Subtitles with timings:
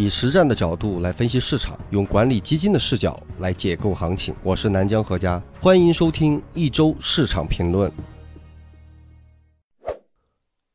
[0.00, 4.34] 以实战的角度来分析市场，用管理基金的视角来解构行情。
[4.42, 7.92] 我是南江何家，欢迎收听一周市场评论。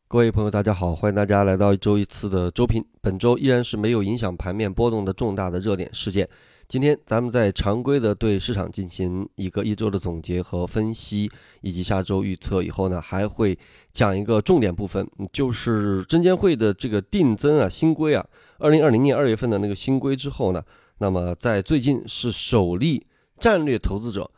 [0.07, 2.85] 各位朋友，大家好，欢迎大家来到一周一次的周评。
[3.01, 6.29] 本周依然是没有影响盘面波动的重大的热点事件。
[6.67, 11.29] 今天咱们在常规的对市场进行一个一周的总结和分析，
[11.61, 13.57] 以及下周预测以后呢，还会
[13.93, 18.25] 讲一个重点部分，就是证监会的这个定增啊新规啊，
[18.57, 20.63] 二零二零年二月份的那个新规之后呢，
[20.97, 23.05] 那么在最近是首例
[23.37, 24.29] 战略投资者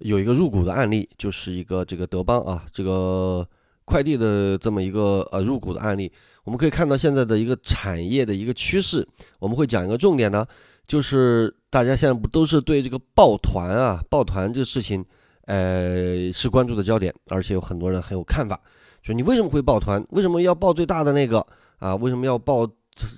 [0.00, 3.48] 有一个入股的案例，就是一个这个德邦啊这个
[3.86, 6.12] 快递的这么一个呃入股的案例，
[6.44, 9.08] 我们可以看到现在的一个产业的一个趋势，
[9.38, 10.46] 我们会讲一个重点呢。
[10.92, 15.02] 就是大家现在不都是对这个抱团啊、抱团这个事情，
[15.46, 18.60] 呃，是关注的焦点，而且有很多人很有看法，
[19.02, 20.06] 说你为什么会抱团？
[20.10, 21.46] 为什么要抱最大的那个
[21.78, 21.96] 啊？
[21.96, 22.68] 为什么要抱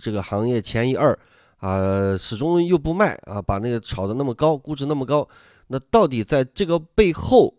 [0.00, 1.18] 这个行业前一二
[1.56, 2.16] 啊？
[2.16, 3.42] 始终又不卖啊？
[3.42, 5.28] 把那个炒得那么高，估值那么高，
[5.66, 7.52] 那到底在这个背后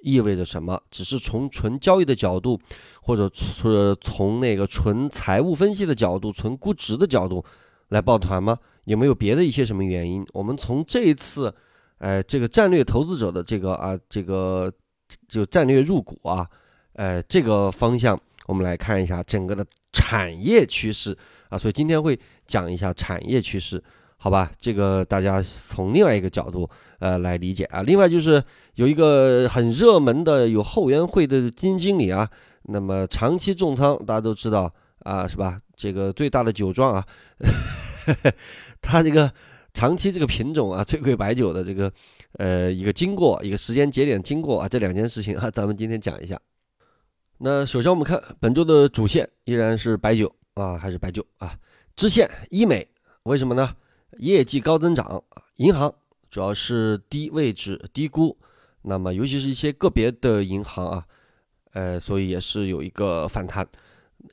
[0.00, 0.80] 意味着什么？
[0.92, 2.56] 只是从纯交易的角度，
[3.02, 7.44] 或者是从那个纯财务分析的角度、纯估值的角度
[7.88, 8.56] 来抱团吗？
[8.90, 10.26] 有没有别的一些什么原因？
[10.32, 11.54] 我们从这一次，
[11.98, 14.72] 呃，这个战略投资者的这个啊，这个
[15.28, 16.44] 就战略入股啊，
[16.94, 21.16] 呃，这个方向，我们来看一下整个的产业趋势
[21.50, 21.56] 啊。
[21.56, 23.80] 所以今天会讲一下产业趋势，
[24.16, 24.50] 好吧？
[24.58, 27.82] 这个大家从另外一个角度呃来理解啊。
[27.82, 28.42] 另外就是
[28.74, 32.28] 有一个很热门的有后援会的基金经理啊，
[32.62, 34.68] 那么长期重仓，大家都知道
[35.04, 35.60] 啊，是吧？
[35.76, 37.06] 这个最大的酒庄啊。
[38.82, 39.32] 它这个
[39.72, 41.92] 长期这个品种啊，翠桂白酒的这个
[42.38, 46.40] 呃一个经过一个时间节点经过啊，这两件事情啊， 咱们今天讲一下。
[47.38, 51.56] 那首先我们看本周的主线依然是白酒啊，还是白酒啊。
[51.94, 52.86] 支线医美，
[53.24, 53.76] 为什么呢？
[54.18, 55.94] 业绩高增长啊，银行
[56.30, 58.36] 主要是低位置低估，
[58.82, 61.06] 那么尤其是一些个别的银行啊，
[61.72, 63.66] 呃，所以也是有一个反弹。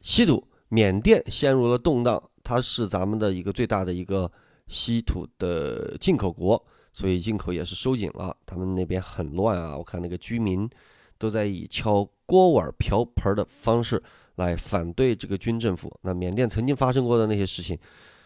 [0.01, 2.21] 稀土，缅甸陷入了动荡。
[2.44, 4.31] 它是咱们的一个最大的一个
[4.67, 6.61] 稀土的进口国，
[6.94, 8.35] 所以进口也是收紧了。
[8.45, 10.69] 他们那边很乱啊，我看那个居民
[11.17, 14.01] 都在以敲锅碗瓢盆的方式
[14.35, 15.91] 来反对这个军政府。
[16.01, 17.77] 那缅甸曾经发生过的那些事情，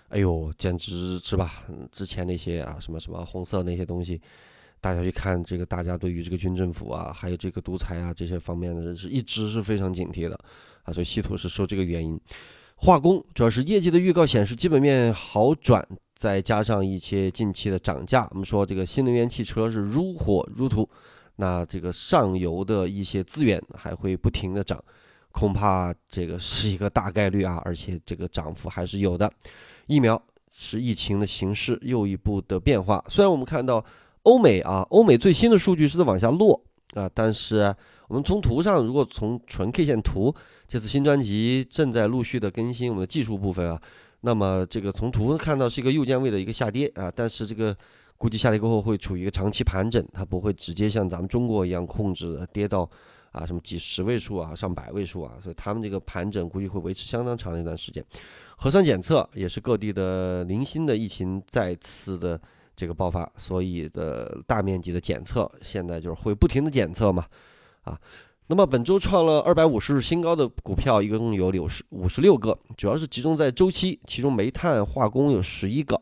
[0.10, 1.64] 哎呦，简直是吧？
[1.92, 4.20] 之前那些啊，什么什么红色那些东西，
[4.82, 10.38] 大家去看这个，大家对于这个军政府啊，还有这个独裁啊这些方面的人是一直是非常警惕的
[10.84, 10.92] 啊。
[10.92, 12.20] 所以稀土是受这个原因。
[12.76, 15.88] 化工主要是业绩的预告显示基本面好转，
[16.22, 20.88] 再加上一些近期的涨价，我们说这个新能源汽车是如火如荼，
[21.38, 24.80] 那这个上游的一些资源还会不停的涨，
[25.32, 29.28] 恐怕这个是一个大概率啊，而且这个涨幅还是有的。
[29.88, 30.22] 疫苗
[30.52, 33.84] 是疫情的形势又一步的变化，虽然我们看到
[34.22, 37.76] 欧美啊，欧美最新的数据是在往下落啊，但是
[38.08, 40.32] 我们从图上，如果从纯 K 线图。
[40.68, 43.82] 这次新专辑正在陆续的更新我们的技术部分啊，
[44.22, 47.76] 那么这个从图看到是一个右键位的一个下跌啊，但是这个
[48.18, 52.88] 估计下跌过后会处于一个长期盘整，它不会直接像咱们中国一样控制跌到
[53.32, 58.06] 啊什么几十位数啊上百位数啊，所以他们这个盘整估计会维持相当长的一段时间。
[58.58, 62.40] 核酸检测也是各地的零星的疫情再次的
[62.76, 67.26] 这个爆发，所以的大面积的检测现在就是会不停的检测嘛
[67.82, 68.00] 啊。
[68.52, 75.98] 那么本周创了二百五十日新高的股票一共有六十五十六个，主要是集中在周期，其中煤炭、化工有十一个，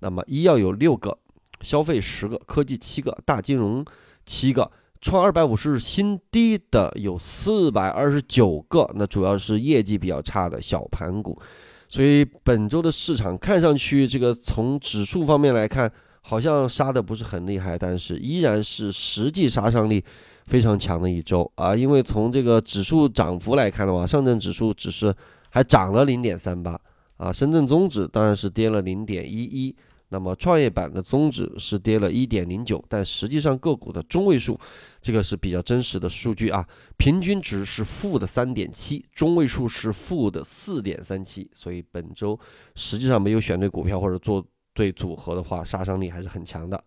[0.00, 1.16] 那么医药有六个，
[1.60, 3.84] 消费十个，科技七个，大金融
[4.26, 4.68] 七个，
[5.00, 11.40] 创二百五十日新低的有四百二十九个，那主要是业绩比较差的小盘股，
[11.88, 15.88] 所以本周的市场看上去这个从指数方面来看，
[16.20, 20.04] 好像杀的不是很厉害，但是依然是实际杀伤力。
[20.46, 25.14] 非常强的一周啊，因为从这个指数涨幅来看的话，上证指数只是
[25.50, 26.78] 还涨了零点三八
[27.16, 29.74] 啊，深圳综指当然是跌了零点一一，
[30.08, 34.58] 那么创业板的综指是跌了一点零九，但实际上个股的中位数，
[35.00, 36.66] 这个是比较真实的数据啊，
[36.96, 42.38] 平均值是负的三点七，中位数是负的四点三七，所以本周
[42.74, 44.44] 实际上没有选对股票或者做
[44.74, 46.82] 对组合的话，杀伤力还是很强的。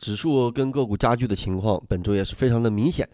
[0.00, 3.06] 指数跟个股加剧的情况，本周也是非常的明显。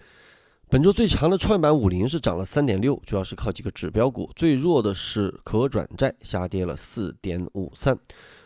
[0.69, 7.97] 本周最强的创业板五零是涨了三点六，主要是靠几个指标股；最弱的是可转债，下跌了四点五三。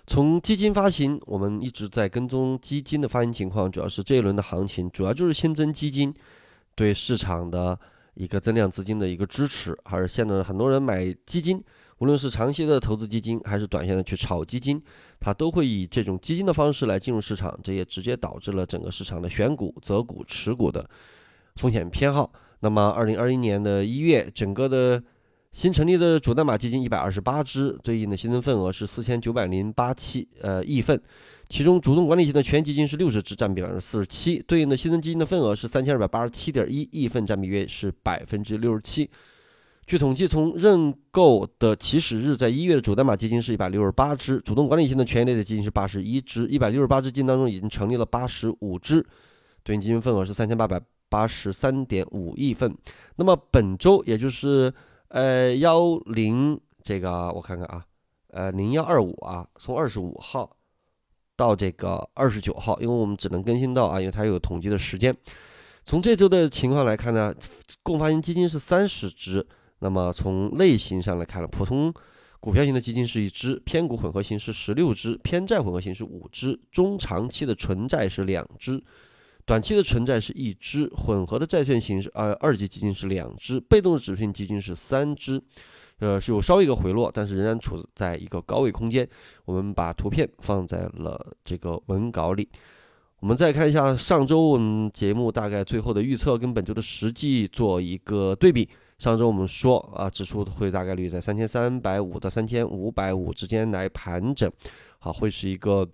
[0.07, 6.13] 从基金发行，我们一直在跟踪基金的发行情况，主要是这一轮的行情，主要就是新增基金
[6.75, 7.79] 对市场的
[8.21, 9.77] 一个增量资金的一个支持。
[9.85, 11.63] 而现在很多人买基金，
[11.99, 14.83] 无论是长期的投资基金，还是短线的去炒基金，
[15.19, 20.85] 它都会以这种基金的方式来进入市场，这也直接导致了整个市场的选股、择股、持股的
[21.57, 22.31] 风险偏好。
[22.61, 25.03] 那么，二零二一年的一月，整个的
[25.53, 31.01] 新成立的主代码基金一百二十八只，对应的新增份额是四千九百零八七呃亿份，
[31.51, 39.11] 其中主动管理型的全基金是六十只，占比百分之四十七，对应的新增基金的份额是三千二百八十七点一亿份，占比约是百分之六十七。
[39.85, 49.05] 据统计，从认购的起始日，在一月的主代码基金是一百六十八只，主动管理型的权益类的基金是八十一只，一百六十八只基金当中已经成立了八十五只，
[49.65, 52.73] 对应基金份额是三千八百八十三点五亿份。
[53.17, 54.73] 那么本周，也就是
[55.09, 57.85] 呃幺零这个我看看啊，
[58.29, 60.49] 呃零幺二五啊，从二十五号
[61.41, 65.17] 到这个二十九号，因为我们只能更新到啊，因为它有统计的时间。
[65.87, 67.35] 从这周的情况来看呢，
[67.83, 69.47] 共发行基金是三十只。
[69.79, 71.91] 那么从类型上来看呢，普通
[72.41, 78.85] 股票型的基金是一只，偏股混合型是十六只，偏债混合型是五只，中长期的纯债是两只，
[79.47, 85.43] 短期的纯债是一只，混合的债券型是二二级基金是两只，被动的指数型基金是三只，
[86.01, 89.09] 呃是有稍微一个回落，但是仍然处在一个高位空间。
[89.45, 92.49] 我们把图片放在了这个文稿里，
[93.21, 98.69] 我们再看一下上周我们节目大概最后的预测跟本周的实际做一个对比。
[98.99, 104.51] 上周我们说啊，指数会大概率在三千三百五到三千五百五之间来盘整，
[104.99, 105.89] 好，会是一个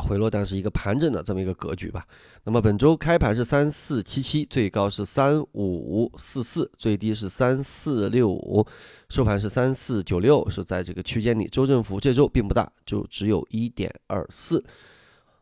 [0.00, 2.06] 回落，但是一个盘整的这么一个格局吧。
[2.44, 8.66] 那么本周开盘是三四七七，最高是三五四四，最低是三四六五，
[9.08, 11.46] 收盘是三四九六，是在这个区间里。
[11.48, 14.64] 周振幅这周并不大，就只有一点二四。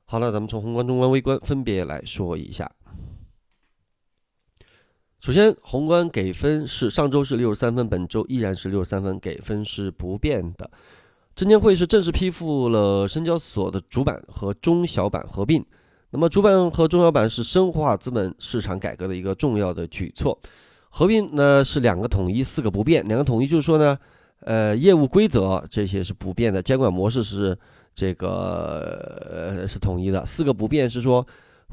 [0.05, 2.70] 好了，咱们从宏观、中观、微观分别来说一下。
[5.20, 10.70] 首先，宏观给分是上周是六十三分，本周依然是六十三分，给分是不变的。
[11.36, 15.62] 证监会是正式批复了深交所的主板和中小板合并。
[16.10, 20.36] 那么，主板和中小板是深化资本市场改革的一个重要的举措。
[20.88, 23.06] 合并呢是两个统一，四个不变。
[23.06, 23.98] 两个统一就是说呢，
[24.40, 27.54] 呃，业务规则这些是不变的，监管模式是
[27.94, 30.24] 这个呃是统一的。
[30.24, 31.24] 四个不变是说。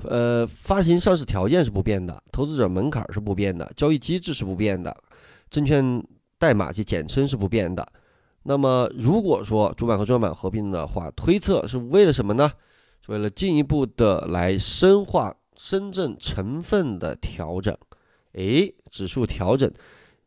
[0.06, 4.92] 呃，发行上市条件是不变的，投资者门槛是不变的，交易机制是不变的，
[5.52, 6.04] 证券
[6.40, 7.88] 代码及简称是不变的。
[8.44, 12.52] 那么，如果说主板和专板合并的话，推测是为了什么呢？
[13.06, 17.78] 是为了进一步的来深化深圳成分的调整。
[18.34, 19.72] 诶，指数调整，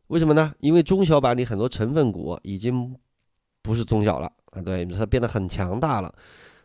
[0.07, 0.53] 为什么呢？
[0.59, 2.95] 因为中小板里很多成分股已经
[3.61, 6.13] 不是中小了啊，对，它变得很强大了。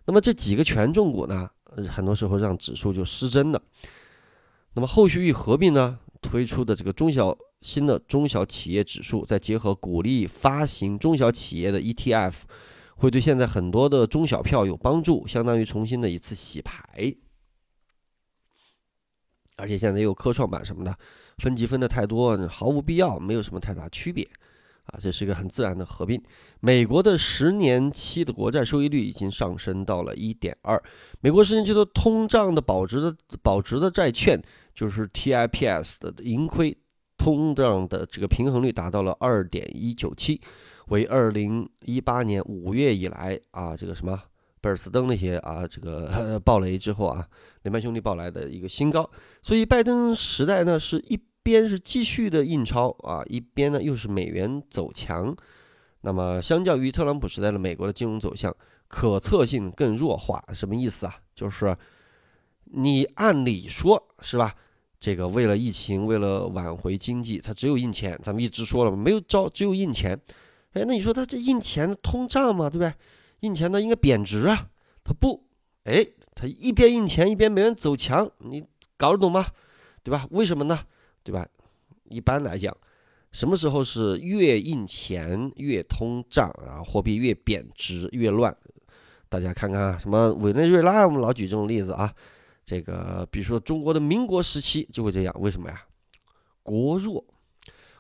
[0.05, 1.48] 那么这几个权重股呢？
[1.88, 3.60] 很多时候让指数就失真了。
[4.75, 12.32] 那么后续一合并呢，推出的这个中小新的中小企业指数，再结合鼓励发行中小企业的 ETF，
[12.97, 17.14] 会对现在很多的中小票有帮助，相当于重新的一次洗牌。
[19.56, 20.94] 而且现在又科创板什么的，
[21.38, 24.29] 分级分的太多，毫无必要，没有什么太大区别。
[24.87, 26.20] 啊，这是一个很自然的合并。
[26.58, 30.82] 美国的十年期的国债收益率已经上升到了一点二。
[31.20, 34.43] 美国十年期的通胀的保值的保值的债券，
[34.75, 36.76] 就是 TIPS 的盈亏
[37.22, 40.40] 通胀的这个平衡率达到了二点一九七，
[40.88, 44.20] 为二零一八年五月以来啊，这个什么
[44.60, 47.26] 贝尔斯登那些啊，这个暴雷之后啊，
[47.62, 49.08] 雷曼兄弟暴来的一个新高。
[49.43, 51.20] 所以拜登时代呢，是一。
[51.44, 55.34] 边是继续的印钞啊，一边呢又是美元走强，
[56.02, 58.55] 那么相较于特朗普时代的美国的金融走向，
[58.86, 61.17] 可测性更弱化，什么意思啊？
[61.34, 61.76] 就是
[62.67, 64.55] 你按理说是吧，
[65.03, 70.17] 这个为了疫情，为了挽回经济，它只有印钱，咱们一直说了没有招，只有印钱。
[70.75, 72.94] 哎，那你说它这印钱通胀嘛，对不对？
[73.41, 74.69] 印钱呢应该贬值啊，
[75.03, 75.43] 它不，
[75.82, 76.06] 哎，
[76.37, 78.65] 它一边印钱一边美元走强，你
[78.97, 79.44] 搞得懂吗？
[80.05, 80.25] 对吧？
[80.31, 80.79] 为什么呢？
[81.25, 81.44] 对吧？
[82.05, 82.73] 一般来讲，
[83.32, 86.79] 什么时候是越印钱越通胀啊？
[86.81, 88.56] 货币越贬值越乱？
[89.29, 92.15] 大家看看啊什么委内瑞拉，我们老举这种例子啊。
[92.64, 95.82] 这个比如说中国的民国时期就会这样，为什么呀？
[96.62, 97.24] 国弱，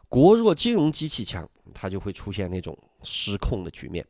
[0.08, 4.06] 国弱金融机器强，它就会出现那种失控的局面。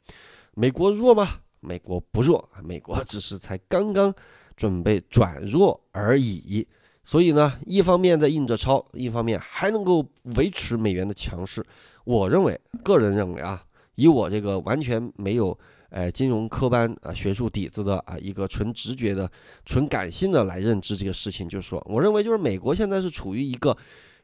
[0.55, 1.41] 美国弱吗？
[1.61, 4.15] 美国不弱，美国只是才刚刚
[4.57, 6.67] 准备转弱而已。
[7.05, 10.07] 所以呢，一方面在印着钞，一方面还能够
[10.37, 11.65] 维持美元的强势。
[12.05, 15.59] 我认为，个人认为啊，以我这个完全没有
[15.93, 19.31] 呃金融科班啊学术底子的啊一个纯直觉的、
[19.65, 23.77] 纯感性的来认知这个事情，就是说，我认为就是美国现在是处于一个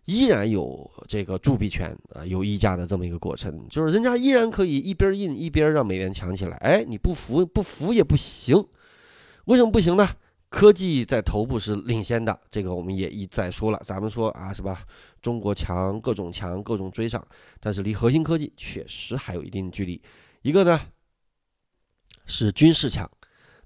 [0.07, 6.57] 依然有这个铸币权啊，有溢价的这么一个过程，就是人家依然可以一边印一边让美元强起来。
[6.57, 8.57] 哎，你不服不服也不行，
[9.45, 10.09] 为什么不行呢？
[10.51, 13.79] 科技在头部是领先的，这个我们也一再说了。
[13.85, 14.81] 咱们说啊，是吧？
[15.21, 17.23] 中国强，各种强，各种追上，
[17.61, 20.01] 但是离核心科技确实还有一定距离。
[20.41, 20.81] 一个呢
[22.28, 23.11] 是军事强，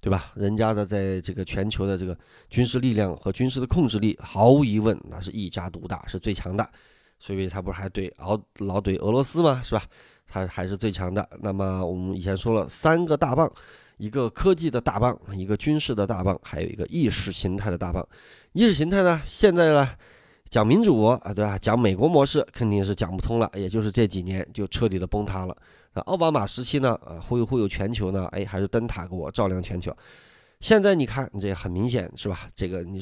[0.00, 0.32] 对吧？
[0.34, 2.16] 人家的在这个全球的这个
[2.48, 6.66] 军事力量和军事的控制力，毫无疑问那是一家独大，是最强的。
[7.18, 9.60] 所以他不是还怼老老怼俄罗斯吗？
[9.62, 9.84] 是吧？
[10.26, 11.28] 他还是最强的。
[11.42, 13.52] 那么我们以前说了三个大棒。
[13.98, 18.04] 一个科技的大棒，一个军事的大棒，还有一个意识形态的大棒。
[18.52, 19.88] 意识形态呢，现在呢
[20.48, 21.56] 讲民主啊，对吧？
[21.56, 25.56] 讲美国模式肯定是讲不通了，也就是这几年就彻底的崩塌了。
[26.00, 29.94] 奥巴马时期呢，啊忽悠忽悠全球呢，哎还是灯塔给我照亮全球。
[30.60, 32.48] 现在你看，这很明显是吧？
[32.54, 33.00] 这个你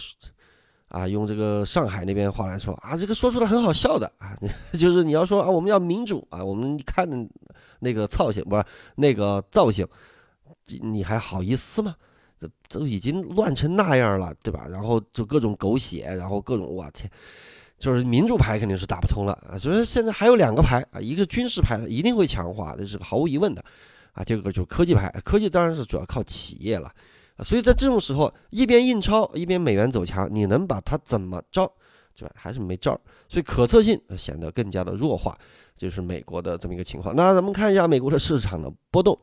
[0.88, 4.36] 啊用这个上海那边话来说啊，这个说出来很好笑的啊，
[4.78, 7.08] 就是你要说啊我们要民主啊，我们看
[7.78, 8.64] 那个造型不是
[8.96, 9.86] 那个造型。
[10.82, 11.96] 你还好意思吗？
[12.40, 14.66] 这都已经乱成那样了，对吧？
[14.70, 17.10] 然后就各种狗血，然后各种我天，
[17.80, 19.56] 就是民主牌肯定是打不通了啊！
[19.56, 23.64] 所以现在还有两个牌啊，一个军事牌一定会强化，这是毫无疑问的
[24.12, 24.22] 啊。
[24.22, 26.92] 第二个就是科技牌，科技当然是主要靠企业了
[27.36, 27.42] 啊。
[27.42, 31.66] 所以在这种时候，一边印钞，一边美元走强，你能把它怎么着？
[32.14, 32.34] 对吧？
[32.36, 33.00] 还是没招。
[33.30, 35.34] 所以可测性显得更加的弱化，
[35.74, 37.16] 就是美国的这么一个情况。
[37.16, 39.18] 那咱们看一下美国的市场的波动。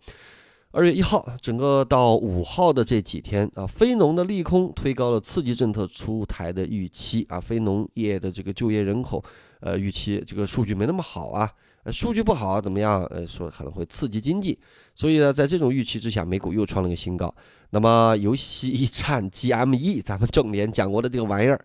[0.77, 9.23] 二月一号，整个到五号的这几天啊，非农的利空推高了刺激政策出台的预期啊，非农业的这个就业人口，
[9.61, 11.51] 呃，预期这个数据没那么好啊，
[11.91, 13.03] 数据不好怎么样？
[13.05, 14.59] 呃，说可能会刺激经济，
[14.93, 17.33] 所以呢，在这种预期之下，美股又创了个新高。
[17.71, 21.59] 那么，游戏一战 GME，咱们重点讲过的这个玩意儿，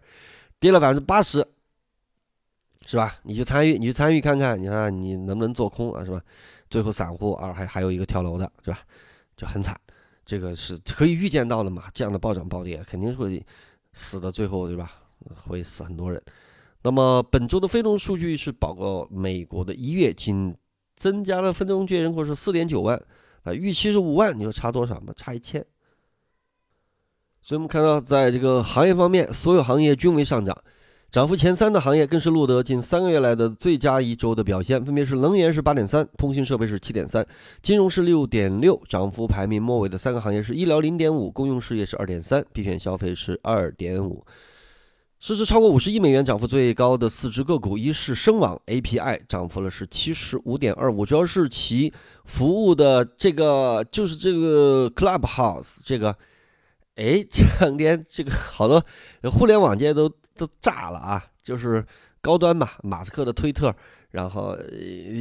[0.59, 1.47] 跌了百分之八十，
[2.87, 3.19] 是吧？
[3.25, 6.19] 你去参与，你去参与看看，你看你能不能做空啊，是吧？
[6.73, 8.81] 最后散户啊，还还有一个跳楼的，对吧？
[9.37, 9.79] 就很惨，
[10.25, 11.85] 这个是可以预见到的嘛？
[11.93, 13.45] 这样的暴涨暴跌肯定会
[13.93, 14.91] 死的，最后对吧？
[15.45, 16.21] 会死很多人。
[16.83, 20.57] 那么本周的非农数据是报告美国的一月仅
[20.97, 23.01] 增加了非农就业人口是四点九万
[23.43, 25.13] 啊，预期是五万，你说差多少嘛？
[25.15, 25.63] 差一千。
[27.43, 30.57] 所以我们看到，在这个行业方面，所有行业均为上涨。
[31.13, 37.23] 涨幅前三的行业更是录得近三个月来的最佳一周的表现，分别是能源是八点三，通信设备是七点三，
[37.61, 38.83] 金融是六点六。
[38.89, 44.25] 涨幅排名末尾的三个行业是医疗零点五，公用事业是二点三，必选消费是二点五。
[45.21, 51.93] 市值超过五十亿美元涨幅最高的四只个股，一是声网 API，涨幅了是七十五点二五，主要是其
[52.25, 56.17] 服务的这个就是这个 Clubhouse 这个，
[56.95, 58.83] 哎，这两天这个好多
[59.31, 60.11] 互联网界都。
[60.37, 61.25] 都炸了啊！
[61.43, 61.85] 就是
[62.21, 63.75] 高端嘛，马斯克的推特，
[64.11, 64.57] 然后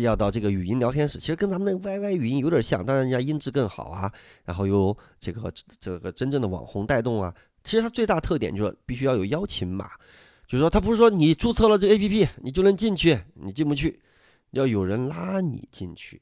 [0.02, 4.12] 要到这个语音聊天室，其实跟咱们那个 YY 语音有点像，当然人家音质更好啊。
[4.46, 7.34] 然后有这个这个真正的网红带动啊。
[7.64, 9.92] 其实它最大特点就是必须要有邀请码，
[10.48, 14.02] 就是说它不是说你注册了这 APP 你就能进去，你进不去，
[14.52, 16.22] 要有人拉你进去。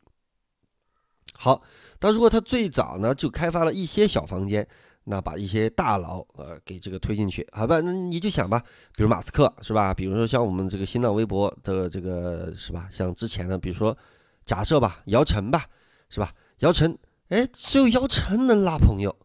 [1.33, 1.61] 好，
[1.99, 4.67] 但如果它最早呢就开发了一些小房间。
[5.11, 7.81] 那把一些大佬呃给这个推进去，好吧？
[7.81, 8.63] 那你就想吧，
[8.95, 9.91] 比如马斯克是吧？
[9.91, 12.87] 比如说像我们这个新浪微博的这个是吧？
[12.91, 13.97] 像之前的，比如说
[14.45, 15.65] 假设吧，姚晨吧，
[16.09, 16.31] 是吧？
[16.59, 16.95] 姚晨，
[17.29, 19.15] 哎，只有姚晨能拉朋友，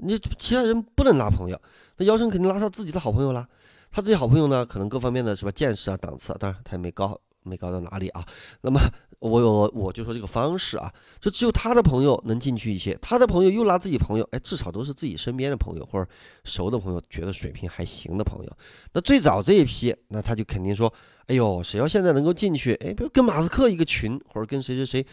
[0.00, 1.58] 你其他人不能拉朋友。
[1.96, 3.48] 那姚晨肯定拉上自己的好朋友啦。
[3.90, 7.18] 他自己好朋友呢，可能各方面的是吧，见识啊、档次，当然他也没高。
[7.48, 8.24] 没高到哪里啊？
[8.60, 8.80] 那么
[9.20, 16.08] 我有我就说这个方式啊，就只有他的朋友能进去一些，他的朋友又拉自己朋友，哎，至少都是自己身边的朋友或者
[16.44, 18.56] 熟的朋友，觉得水平还行的朋友。
[18.92, 20.92] 那最早这一批，那他就肯定说，
[21.26, 25.06] 哎呦，谁要现在能够进去，哎，比如跟马斯克一个群，或者跟谁谁谁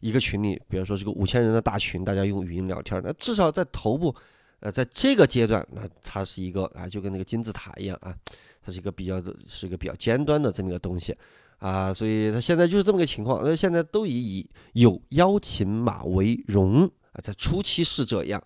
[0.00, 4.12] 一个群里，比如说这个五千人的大群，大家用语音聊天，那至少在头部，
[4.58, 8.12] 呃，在这个阶段，那它是一个啊，就跟那个金字塔一样啊，
[8.60, 11.16] 它是一个比较的，是一个比较尖端的这么一个东西。
[11.62, 18.42] 啊，所以他现在就是这么个情况，那现在都以以有邀请码为荣啊，在初期是这样，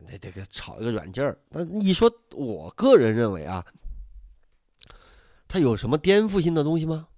[0.00, 3.64] 那这个炒一个软件儿，那你说我个人认为啊，
[5.48, 7.08] 它有什么颠覆性的东西吗？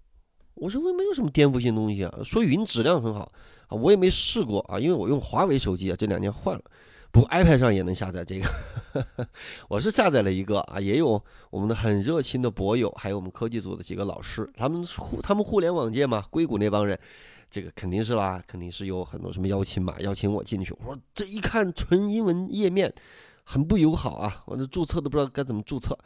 [0.55, 3.33] 我认为没有什么颠覆性东西啊，说语音质量很好
[3.67, 6.63] 啊，我也没试过啊，因为我用华为手机啊，这两年换了。
[7.15, 8.49] 不，iPad 上也能下载这个，
[9.69, 16.99] 我是下载了一个啊，也有我们的很热心的博友，还有我们科技组的几个老师，他们互他们互联网界嘛，硅谷那帮人，
[17.49, 20.75] 这个肯定是啦，肯定是有很多什么邀请码邀请我进去。
[20.81, 22.93] 我说这一看纯英文页面，
[23.45, 24.43] 很不友好啊！
[24.47, 25.97] 我这注册都不知道该怎么注册，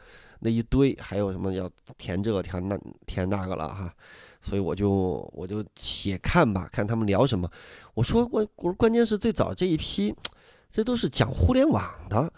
[0.41, 3.91] 那一堆还有什么要填这个填那填那个了哈，
[4.41, 7.49] 所以我就我就且看吧，看他们聊什么。
[7.95, 10.13] 我说关我说关键是最早这一批，
[10.71, 12.31] 这都是讲互联网的。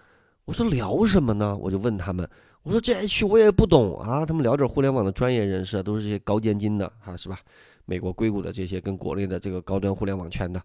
[0.46, 1.56] 我说聊什么呢？
[1.58, 2.28] 我就问他们，
[2.64, 4.26] 我说这 H 我也不懂啊。
[4.26, 7.38] 他们聊点互联网的专业人士，都是些高尖金的哈，是吧？
[7.86, 10.62] 美国硅谷的这些跟国内的这个高端互联网圈的。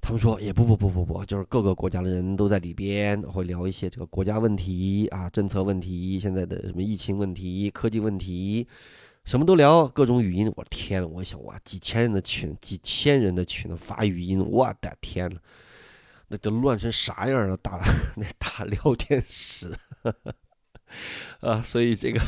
[0.00, 8.66] 他们说也不不不不不，就是各个国家的人都在里边，会聊一些这个国家问题啊、政策问题、现在的什么疫情问题、科技问题，
[9.24, 10.52] 什么都聊，各种语音。
[10.54, 15.36] 我天我想哇，几千人的群，几千人的群发语音，我的天呐，
[16.28, 17.56] 那都乱成啥样了？
[17.56, 17.80] 大
[18.16, 19.74] 那大聊天室
[21.40, 22.20] 啊，所以这个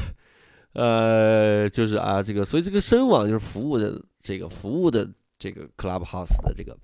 [0.72, 6.76] 呃，就是啊，这个所以这个深网就是服务的这个服务的这个 Clubhouse 的这个。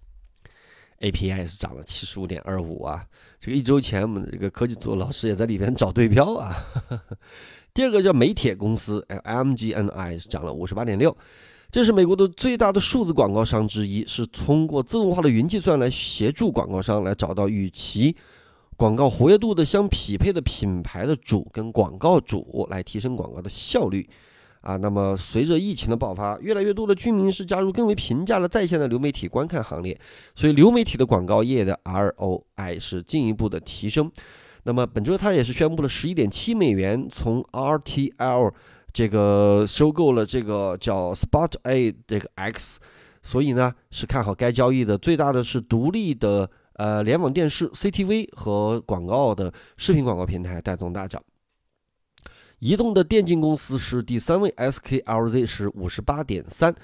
[1.01, 3.05] API 是涨了七十五点二五啊！
[3.39, 6.57] 这个一周前，我们这个科技组老师也在里边找对标啊。
[7.75, 11.15] 第二个叫美铁公司，MGNI 是涨了五十八点六，
[11.77, 18.17] 这是美国的最大的数字广告商之一，是通过自动化的云计算来协助广告商来找到与其
[18.79, 24.09] 广告活跃度的相匹配的品牌的主跟广告主，来提升广告的效率。
[24.63, 30.01] 啊，那么随着疫情的爆发，越来越多的居民是加入更为平价的在线的流媒体观看行列，
[30.35, 34.11] 所以流媒体的广告业的 ROI 是进一步的提升。
[34.63, 38.55] 那么本周它也是宣布了十一点七美元从 RTL
[38.97, 42.79] 这个收购了这个叫 Spot A 这个 X，
[43.21, 44.97] 所以呢是看好该交易的。
[44.97, 51.23] 最大的是独立的呃联网电视 CTV 和广告的视频广告平台带动大涨。
[52.59, 56.75] 移动的电竞公司是第三位，SKLZ 是五十八点三，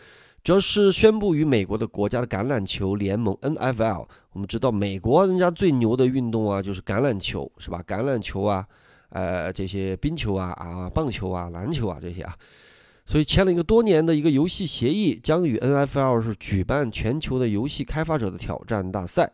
[0.44, 4.06] 主要是宣布与美国的国家的橄榄球联盟 NFL。
[4.34, 7.82] 我们知道美国人家最牛的运动啊，就是橄榄球，是吧？
[7.86, 8.68] 橄榄球啊，
[9.12, 12.36] 呃，这些冰球啊，啊，棒球啊，篮球啊这些啊，
[13.06, 19.32] 所以签了一个多年的一个游戏协议，将与 NFL 是举办全球的游戏开发者的挑战大赛，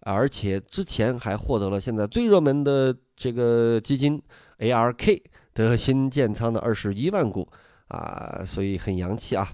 [0.00, 4.22] 而且之前还获得了现在最热门的这个基金
[4.58, 5.22] ARK。
[5.52, 7.46] 的新建仓的二十一万股
[7.88, 9.52] 啊，所以很洋气啊。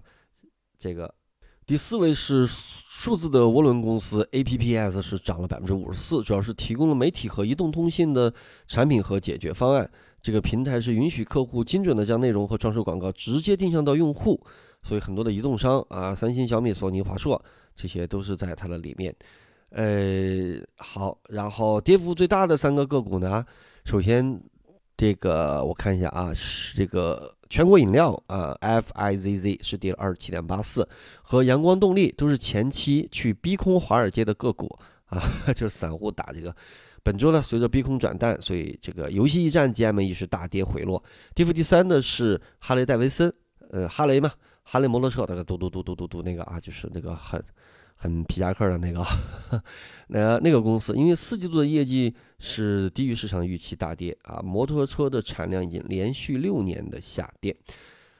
[0.78, 1.12] 这个
[1.64, 2.46] 第四位是
[2.98, 8.32] 数字的涡轮公司 APPS 是涨了百分之五十四，主要是提供了媒体和移动通信的
[8.66, 9.88] 产品和解决方案。
[10.22, 14.40] 这个平台是允许客户精准的将内容和装饰广告直接定向到用户，
[14.82, 17.40] 所以很多的移动商啊，三星、小米、索尼、华硕
[17.76, 19.14] 这些都是在它的里面。
[19.70, 23.44] 呃，好，然后跌幅最大的三个个股呢，
[23.84, 24.40] 首先。
[24.98, 30.86] 这个我看一下啊，是这个全国饮料啊，FIZZ 是跌了二十七点八四，
[31.22, 35.18] 和阳光动力都是前期去逼空华尔街的个股啊，
[35.56, 36.54] 就是散户打这个。
[37.02, 41.02] 本周呢，随着逼空转淡，所以这个游戏驿站 GME 是大跌回落。
[41.34, 43.32] 跌幅第三的是哈雷戴维森，
[43.70, 44.30] 呃，哈雷嘛，
[44.62, 47.42] 哈雷摩托车那个嘟嘟嘟嘟嘟嘟那个啊，就是那个很。
[47.96, 49.04] 很皮夹克的那个，
[50.08, 57.56] 那那个公司，因为四季度的业绩是低于市场预期大跌啊，摩托车的产量已经连续六年的下跌。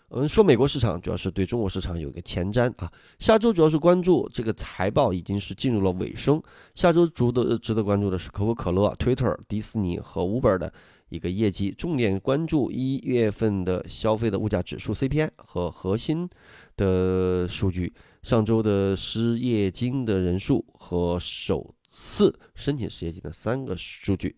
[0.09, 2.91] 我们，说美国市场主要是对中国市场有一个前瞻啊。
[3.19, 6.41] 下周主要是关注这个财报已经是进入了尾声，
[6.75, 10.73] 下周值得值得关注的是可口可乐、Twitter、迪士尼和 Uber 的
[11.09, 16.29] 一个业绩，重点关注一月份的消费的物价指数 CPI 和核心
[16.77, 17.93] 的数据。
[18.27, 24.35] 上周的失业金的人数和首次申请失业金的三个数据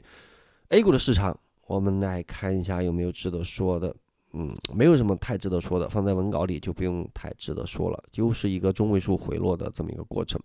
[0.68, 3.96] ，A 股的市场，我们来看一下有没有值得说的。
[4.34, 10.38] 嗯，没有什么太值得说的，放在文稿里就不用太值得说了，就是一个中位数回落的这么一个过程。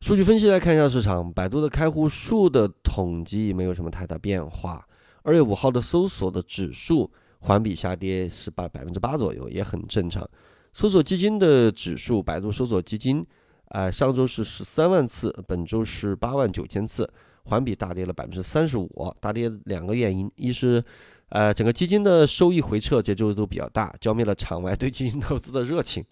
[0.00, 4.84] 数据分析来看一下市场，百度的开户数的统计没有什么太大变化。
[5.22, 7.08] 二月五号的搜索的指数
[7.38, 10.28] 环比下跌是八百分之八左右，也很正常。
[10.72, 13.26] 搜索基金的指数，百度搜索基金，
[13.68, 17.10] 呃，上周是十三万次，本周是八万九千次，
[17.44, 19.14] 环比大跌了百分之三十五。
[19.20, 20.82] 大跌两个原因，一是，
[21.30, 26.04] 呃，整个基金的收益回撤节奏都比较大，浇灭了场外对基金投资的热情。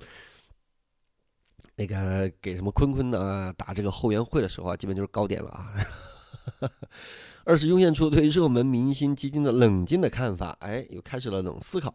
[1.77, 5.73] 那个给什么坤坤呢打这个后援会的时候啊，基本就是高点了啊。
[7.45, 11.95] 二是涌现出对热门明星基金的冷静的看法，哎，又开始了冷思考。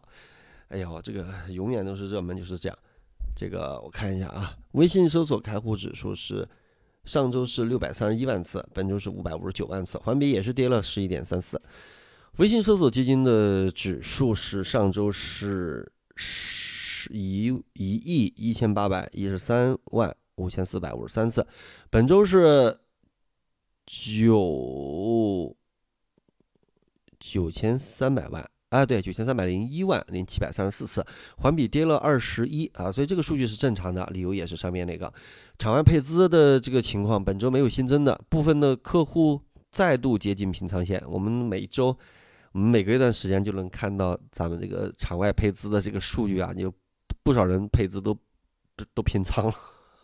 [0.68, 2.78] 哎呦，这个永远都是热门，就是这样。
[3.36, 6.48] 这个我看一下啊，微信搜索开户指数是
[7.04, 11.60] 上周是六百三十一万次，本周是五百五十九万次，环比也是跌了十一点三四。
[12.38, 21.46] 微信搜索基金的指数是上周是十一一亿一千八百一十三万五千四百五十三次，
[21.90, 22.78] 本周是
[23.86, 25.56] 九
[27.20, 31.06] 九千三百万啊，对，九千三百零一万零七百三十四次，
[31.38, 35.12] 环比跌了二十一啊，所以这个数据是正常的，理由也是上面那个
[35.58, 41.96] 场外配资的这个情况，本周没有新增的部分的客户再度接近平仓线，我们每周。
[42.52, 46.72] 我们每隔一段时间就能看到咱们这个场外配资的这个数据啊，有
[47.24, 48.16] 不少人配资都
[48.94, 49.54] 都平仓了。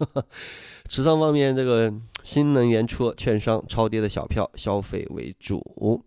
[0.89, 6.05] 持仓方面，这个新能源车、券商超跌的小票，消费为主。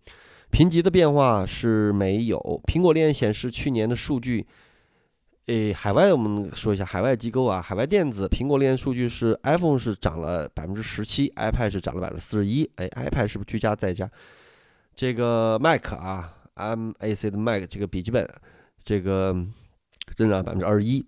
[0.53, 2.37] 评级的变化是没有。
[2.67, 4.45] 苹果链显示去年的数据，
[5.47, 12.69] 诶，海外我们说一下海外机构啊，海外电子苹果链数据是 iPhone 是涨了百分之十七，iPad 是涨了百分之四十一。
[12.75, 14.07] 哎，iPad 是不是居家在家？
[14.95, 18.29] 这个 Mac 啊，Mac 的 Mac 这个笔记本，
[18.83, 19.35] 这个
[20.15, 21.03] 增长百分之二十一，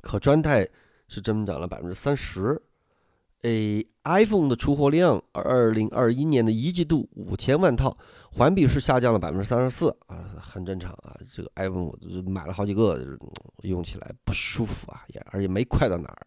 [0.00, 0.66] 可穿戴
[1.08, 2.58] 是增长了百分之三十。
[3.46, 7.96] A iPhone 的出货量，二零二一年的一季度五千万套，
[8.32, 11.16] 环比是下降了百分之三十四啊，很正常啊。
[11.30, 13.16] 这个 iPhone 我买了好几个，
[13.62, 16.26] 用起来不舒服啊，也而且没快到哪儿，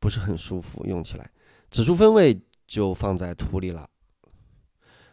[0.00, 1.30] 不是很舒服，用起来。
[1.70, 3.88] 指数分位就放在图里了。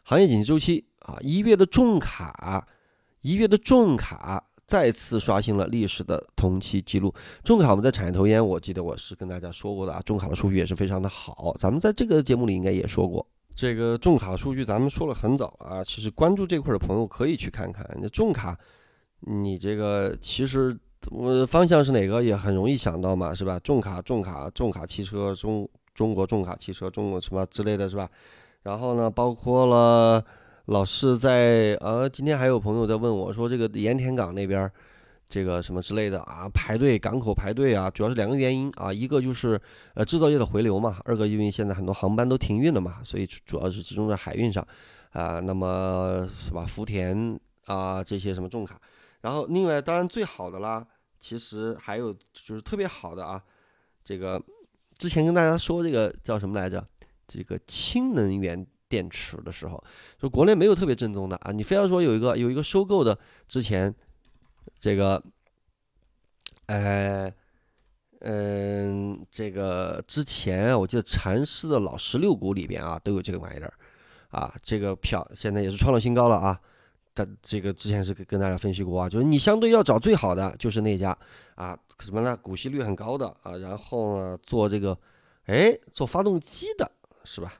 [0.01, 2.67] 行业景气周期啊，一月的重卡，
[3.21, 7.13] 一月的重卡再次刷新了历史的同期记录。
[7.43, 11.53] 重卡我们在产业投研，我记得我是跟大家说过的啊，重卡的数据也是非常的好。
[11.60, 15.84] 咱们在这个节目里应该也说过，这个重卡数据咱们说了很早啊。
[15.84, 18.57] 其实关注这块的朋友可以去看看，那重卡，
[19.19, 20.79] 你这个其实
[21.10, 23.60] 我方向是哪个也很容易想到嘛，是吧？
[23.60, 28.10] 重卡、重卡、重卡汽车、中中国重卡汽车、中国什么之类的是吧？
[28.63, 30.23] 然后呢，包括了
[30.65, 34.71] 老是在呃，今天还有朋友在问我说，这个盐田港那边
[35.28, 39.60] 这个什么之类的啊，排队港口排队啊，主要是两个原因啊，一个就是
[39.95, 44.65] 呃制造业的回流嘛，二个因为现在很多航班都停运了嘛，所以主要是集中在海运上
[45.12, 48.80] 啊，那么是吧，福田啊这些什么重卡，
[49.21, 50.86] 然后另外当然最好的啦，
[51.19, 53.41] 其实还有就是特别好的啊，
[54.04, 54.41] 这个
[54.97, 56.86] 之前跟大家说这个叫什么来着？
[57.28, 59.82] 这个氢能源电池的时候，
[60.19, 63.95] 就国内没有特别正宗的啊，你非要说有一个有一个收购的，之前
[64.82, 65.23] 这个，
[66.65, 67.34] 呃，
[68.19, 73.73] 嗯，这个之前我记得禅师的老十六股里边啊都有这个玩意儿，
[74.32, 76.60] 啊，这个票现在也是创了新高了啊，
[77.13, 81.17] 但这个之前是跟大家分析过啊，就是你相对要找最好的就是那家
[81.56, 82.36] 啊，什么呢？
[82.36, 84.97] 股息率很高的啊，然后呢做这个，
[85.45, 86.91] 哎，做发动机的。
[87.23, 87.54] 是吧？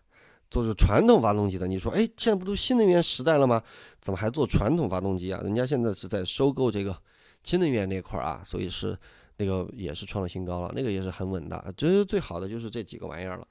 [0.52, 3.64] 做这传统发动机的，你说，哎，现在不都新能源时代了吗？
[4.02, 5.40] 怎么还做传统发动机啊？
[5.42, 6.96] 人家现在是在收购这个
[7.42, 8.96] 新能源那块儿啊，所以是
[9.38, 11.74] 那个也是创了新高了，那个也是很稳的。
[11.78, 13.48] 这是最好的就是这几个玩意儿了，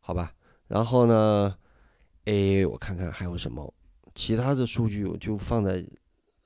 [0.00, 0.32] 好吧？
[0.68, 1.54] 然后呢，
[2.26, 3.74] 哎，我看看还有什么
[4.14, 5.84] 其他的数据，我就放在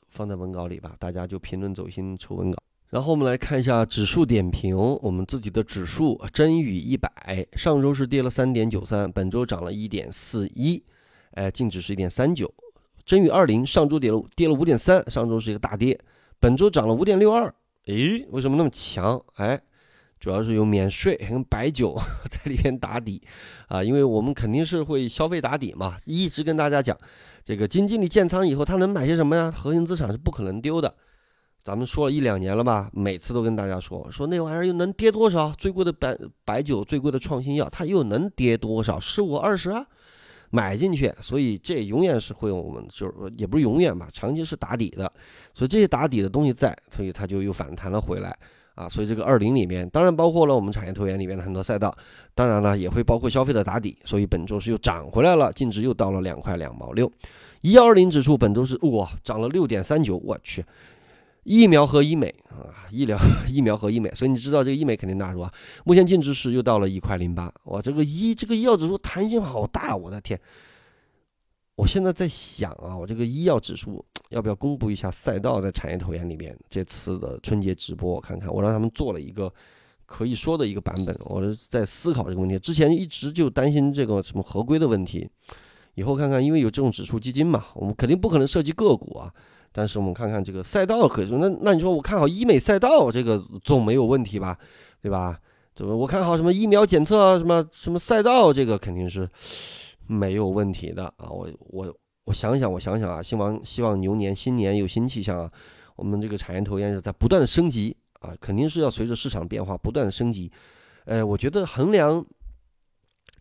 [0.09, 2.59] 放在文稿里吧，大家就评论走心抽文稿。
[2.91, 10.83] 然后我们来看一下指数点评，我们自己的指数真宇一百，上周是跌了三点九三，本周涨了一点四一，
[11.33, 12.51] 哎，净值是一点三九。
[13.05, 15.99] 真宇二零上周跌了跌了五点三，上周是一个大跌，
[16.41, 17.55] 本周涨了五点六二，
[17.89, 19.23] 诶，为什么那么强？
[19.35, 19.61] 哎，
[20.19, 21.95] 主要是有免税跟白酒
[22.31, 23.23] 在里边打底
[23.69, 26.99] 啊，因为我们肯定是会消费打底嘛，一直跟大家讲，
[27.45, 29.51] 这个基金经理建仓以后，他能买些什么呀？
[29.51, 30.95] 核心资产是不可能丢的。
[31.69, 35.53] 咱们说了一两年了吧，每次都跟大家说说那玩意儿又能跌多少？
[35.59, 38.99] 最贵的白白酒，最贵的创新药，它又能跌多少？
[38.99, 39.85] 十五二十啊，
[40.49, 41.13] 买进去。
[41.21, 45.13] 所以这永远是会我们就是也不是永远吧，长期是打底的。
[45.53, 48.35] 所以这些打底的东西在，所以它就又反弹了回来
[48.75, 48.89] 啊。
[48.89, 51.95] 所以这个二零里面，当然包括了我们产业投研里面的很多赛道，
[52.35, 53.95] 当然了也会包括消费的打底。
[54.07, 57.13] 所以本周是又涨回来了，净值又到了两块两毛六。
[57.61, 60.65] 一幺二零指数本周是哇涨了六点三九，我去。
[61.49, 65.51] 疫苗和医美啊，医疗 疫苗和医美，所以你知道这个医美肯定大是吧？
[65.87, 70.39] 目前净值是又到了一块零八，哇，这个医这个医药指数弹性好大，我的天！
[71.75, 79.51] 我现在在想啊，我这个医药指数 要不要公布一下赛道在产业投研里面这次的春节直播，我看看，我让他们做了一个
[80.05, 82.59] 可以说的一个版本，我是在思考这个问题。
[82.59, 85.27] 之前一直就担心这个什么合规的问题，
[85.95, 89.33] 以后看看，因为有这种指数基金嘛，我们肯定不可能涉及个股啊。
[89.73, 94.59] 但是我们看看这个赛道，可以说那那你说我看好医美赛道，这个总没有问题吧，
[95.01, 95.39] 对吧？
[95.75, 99.29] 怎么我看好什么疫苗检测啊什么什么赛道，这个肯定是
[100.09, 101.31] 没有问题的啊！
[101.31, 105.53] 我我我想想，我想想啊，希望希望牛年新年有新气象啊！
[105.95, 110.51] 我们这个产业投研是在不断的升级啊，肯定是要随着市场变化不断的升级。
[111.05, 112.25] 呃，我觉得衡量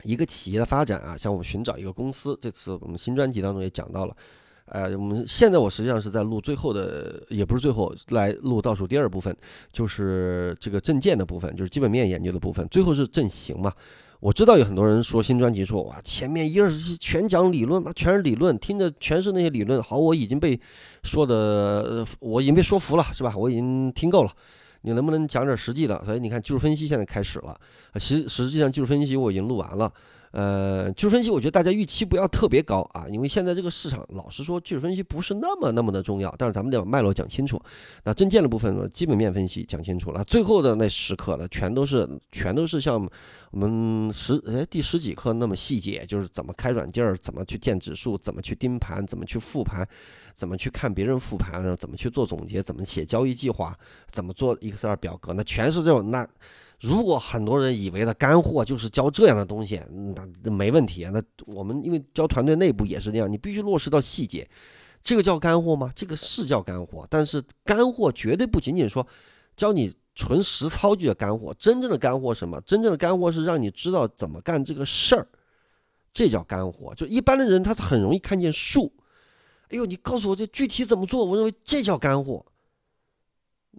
[0.04, 4.16] 一个企业的发展啊，像我们寻找一个公司，这次我们新专辑当中也讲到了。
[4.70, 9.36] 呃，我们现在我实际上是在录最后的，也不是最后来录倒数第二部分，
[9.72, 12.68] 就是这个证件的部分，就是基本面研究的部分。
[12.70, 13.72] 最后是阵型嘛。
[14.20, 19.82] 我知道有很多人说新专辑说哇，前面一二十期全讲理论嘛，全是理论，听着全是那些理论。
[19.82, 20.60] 好，我已经被
[21.04, 23.32] 说的，我已经被说服了，是吧？
[23.38, 24.32] 我已经听够了。
[24.82, 26.04] 你能不能讲点实际的？
[26.04, 27.56] 所以你看技术分析现在开始了，
[28.00, 29.92] 其实实际上技术分析我已经录完了。
[30.38, 36.32] 呃，技术分析，我觉得大家预期不要特别高啊，因为现在这个市场，老实说，技术分析不是那么那么的重要。
[36.38, 37.60] 但是咱们得把脉络讲清楚。
[38.04, 43.04] 那证件的部分呢，基本面分析讲清楚了，最后的那十课呢，全都是全都是像
[43.50, 49.84] 我们十哎第十几课那么细节，就是怎么开软件儿，怎么去建指数，怎么去盯盘，怎么去复盘，
[50.36, 53.76] 怎么去看别人复盘，怎么去做总结，怎么写交易计划，
[54.12, 56.30] 怎么做 Excel 表格，那全是这种那。
[56.80, 59.82] 如果很多人以为的干货就是教这样的东西，
[60.44, 61.12] 那没问题啊。
[61.12, 64.48] 那我们因为教团队内部也是这样，你必须落实到细节。
[65.02, 65.92] 这个叫干货吗？
[65.96, 69.06] 这个是叫干货，但是干货绝对不仅仅说
[69.56, 71.56] 教你纯实操就叫干货。
[71.58, 72.62] 真正的干货什么？
[72.62, 75.28] 真正的干货是让你知道怎么干这个事儿，
[76.14, 76.94] 这叫干货。
[76.94, 78.94] 就一般的人他是很容易看见术，
[79.70, 81.26] 哎呦，你告诉我这具体怎么做？
[81.26, 82.46] 我认为这叫干货。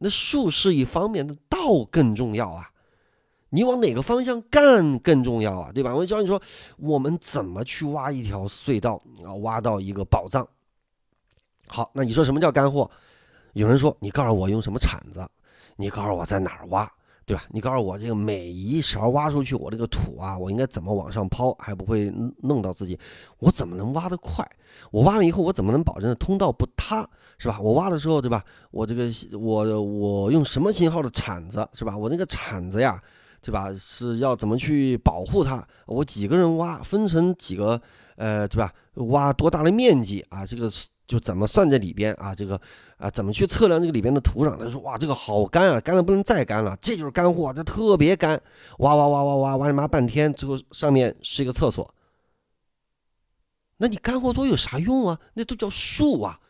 [0.00, 2.70] 那术是一方面，那道更重要啊。
[3.50, 5.94] 你往哪个方向干更重要啊，对吧？
[5.94, 6.40] 我教你说，
[6.76, 10.46] 我们怎么去挖一条隧道啊，挖到一个宝藏。
[11.66, 12.90] 好，那你说什么叫干货？
[13.54, 15.26] 有人说，你告诉我用什么铲子，
[15.76, 16.90] 你告诉我在哪儿挖，
[17.24, 17.44] 对吧？
[17.48, 22.98] 你告诉我这个每一勺挖出去，我这个土啊，我应该怎么往上抛，还不会弄到自己？
[23.38, 24.46] 我怎么能挖得快？
[24.90, 27.08] 我挖完以后，我怎么能保证通道不塌，
[27.38, 27.58] 是吧？
[27.60, 28.44] 我挖的时候，对吧？
[28.70, 31.96] 我这个我我用什么型号的铲子，是吧？
[31.96, 33.02] 我那个铲子呀。
[33.40, 33.72] 对吧？
[33.72, 35.66] 是要怎么去保护它？
[35.86, 37.80] 我几个人挖，分成几个，
[38.16, 38.72] 呃，对吧？
[38.94, 40.44] 挖多大的面积啊？
[40.44, 40.70] 这个
[41.06, 42.34] 就怎么算在里边啊？
[42.34, 42.60] 这个
[42.96, 44.56] 啊，怎么去测量这个里边的土壤？
[44.58, 48.40] 他说哇，这个好干啊，干了不能再干了，这就是干货，这特别干，
[48.78, 51.94] 挖挖挖挖挖挖你妈半天，最后上面是一个厕所。
[53.78, 55.18] 那你干货多有啥用啊？
[55.34, 56.40] 那都叫树啊。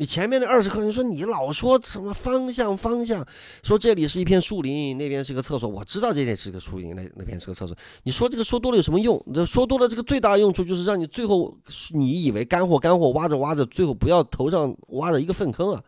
[0.00, 3.26] 你前面的二十课，你说你老说什么方向方向，
[3.64, 5.68] 说这里是一片树林，那边是个厕所。
[5.68, 7.76] 我知道这里是个树林，那那边是个厕所。
[8.04, 9.20] 你说这个说多了有什么用？
[9.34, 11.52] 这说多了，这个最大用处就是让你最后
[11.90, 15.82] 你以为干货干货挖着挖着，最后不要头上挖着一个粪坑啊！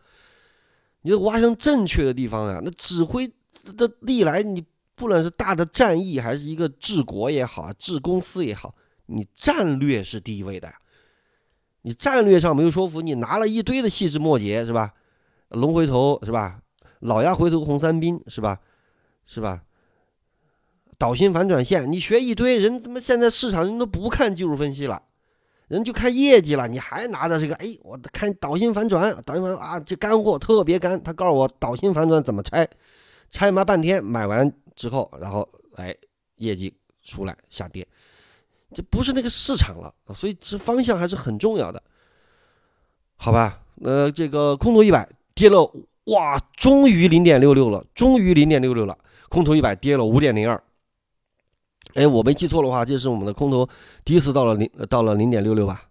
[1.03, 2.59] 你得挖向正确的地方啊！
[2.61, 3.25] 那指挥
[3.77, 4.61] 的历来，你
[4.93, 10.75] 不管是大的战役，还是一个治国也好，治公司也好，你战略是第一位的呀。
[11.81, 14.93] 你战略上没有说服，你拿了一堆的细枝末节是吧？
[15.49, 16.59] 龙回头是吧？
[16.99, 18.59] 老鸭回头红三兵是吧？
[19.25, 19.63] 是吧？
[20.97, 25.01] 导新反转线，你学一堆人，他妈现在市场人都不看技术分析了，
[25.67, 26.67] 人就看业绩了。
[26.67, 27.55] 你还拿着这个？
[27.55, 31.01] 哎，我看导新反转，导新反转啊，这干货特别干。
[31.01, 32.69] 他告诉我导新反转怎么拆，
[33.31, 35.95] 拆妈半天，买完之后，然后哎，
[36.35, 36.71] 业绩
[37.03, 37.87] 出来下跌。
[38.73, 41.81] 这不是那个市场了所以这方向还是很重要的，
[43.17, 43.61] 好吧？
[43.83, 45.69] 呃，这个空头一百跌了，
[46.05, 48.97] 哇，终于零点六六了，终于零点六六了，
[49.29, 50.61] 空头一百跌了五点零二。
[51.95, 53.67] 哎，我没记错的话，这是我们的空头
[54.05, 55.83] 第一次到了零，到了零点六六吧？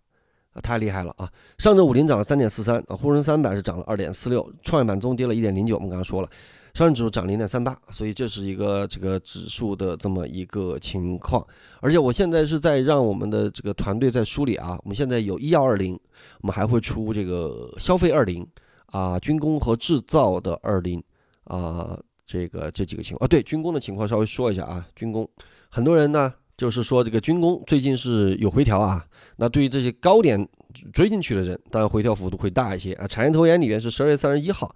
[0.53, 1.31] 啊，太厉害了啊！
[1.59, 6.29] 上证五零涨了三点四三，啊，沪深三百是涨了二点四六，创业板中跌了一点零九，我们刚刚说了。
[6.73, 11.45] 上证指数涨零点三八，所以这是一个这个指数的这么一个情况。
[11.81, 15.99] 而且我现在是在让我们的这个团队在梳理啊，我们现在有医药二零，
[16.41, 18.47] 我们还会出这个消费二零
[18.87, 21.03] 啊，军工和制造的二零
[21.45, 23.29] 啊，这个这几个情况啊。
[23.29, 25.29] 对军工的情况稍微说一下啊，军工
[25.69, 29.05] 很多人呢就是说这个军工最近是有回调啊，
[29.37, 30.49] 那对于这些高点
[30.93, 33.07] 追进去的人，当然回调幅度会大一些啊。
[33.07, 34.73] 产业投研里面是十二月三十一号。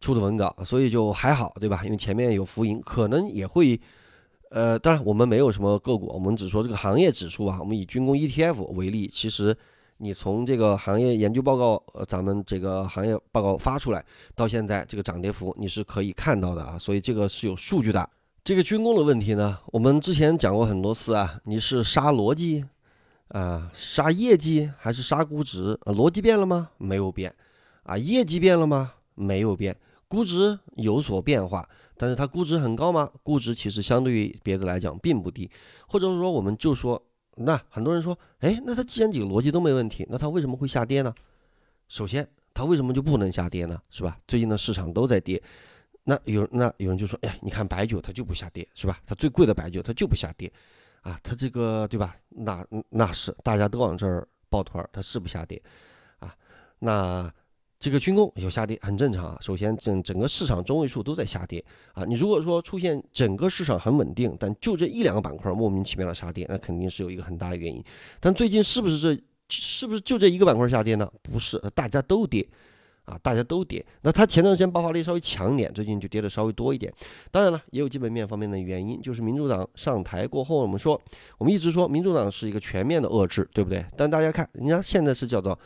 [0.00, 1.82] 出的文稿，所以就还好，对吧？
[1.84, 3.80] 因为前面有浮盈，可能也会，
[4.50, 7.58] 呃，当然我们没有什么个股，我们只说这个行业指数啊。
[7.60, 9.56] 我们以军工 ETF 为例，其实
[9.98, 14.04] 你从这个行业研究报告，呃，咱们这个行业报告发出来
[14.34, 16.78] 到现在，这个涨跌幅你是可以看到的啊。
[16.78, 18.08] 所以这个是有数据的。
[18.44, 21.40] 这个军工的问题呢，我们之前讲过很多次啊。
[21.46, 22.64] 你是杀逻辑
[23.28, 25.74] 啊，杀业绩还是杀估值？
[25.86, 26.68] 逻辑变了吗？
[26.78, 27.34] 没有变
[27.82, 27.98] 啊。
[27.98, 28.92] 业绩变了吗？
[29.16, 29.76] 没有变。
[30.08, 33.10] 估值有所变化，但是它估值很高吗？
[33.24, 35.50] 估值其实相对于别的来讲并不低，
[35.88, 37.02] 或者说我们就说，
[37.34, 41.12] 那很多人说，哎，那它既然几个逻辑都没问题，那它为什么会下跌呢？
[41.88, 42.24] 首先，
[42.54, 43.82] 它为什么就不能下跌呢？
[43.90, 44.16] 是吧？
[44.28, 45.42] 最近的市场都在跌，
[46.04, 49.00] 那有那有人就说，哎，你看白酒它就不下跌，是吧？
[49.04, 50.52] 它最贵的白酒它就不下跌，
[51.00, 52.14] 啊，它这个对吧？
[52.28, 55.60] 那那是大家都往这儿抱团，它是不下跌。
[56.20, 56.32] 啊
[56.78, 57.32] 那
[57.78, 59.36] 这个军工有下跌很正常啊。
[59.40, 62.04] 首先，整整个市场中位数都在下跌啊。
[62.04, 67.82] 你如果说出现整个市场很稳定，但就这一两个板块莫名其妙的下跌，那肯定是有一个很大的原因。
[68.20, 71.10] 但最近是不是这是不是就这一个板块下跌呢？
[71.22, 72.46] 不是，大家都跌。
[73.06, 76.92] 啊，大家都跌，那它前段时间爆发力稍微强点，最近就跌的稍微多一点。
[77.30, 81.00] 当然了，也有基本面方面的原因，就是民主党上台过后，我们说，
[81.38, 83.86] 我们一直说民主党是一个全面的遏制，对不对？
[83.96, 85.56] 但大家看，人家现在是叫做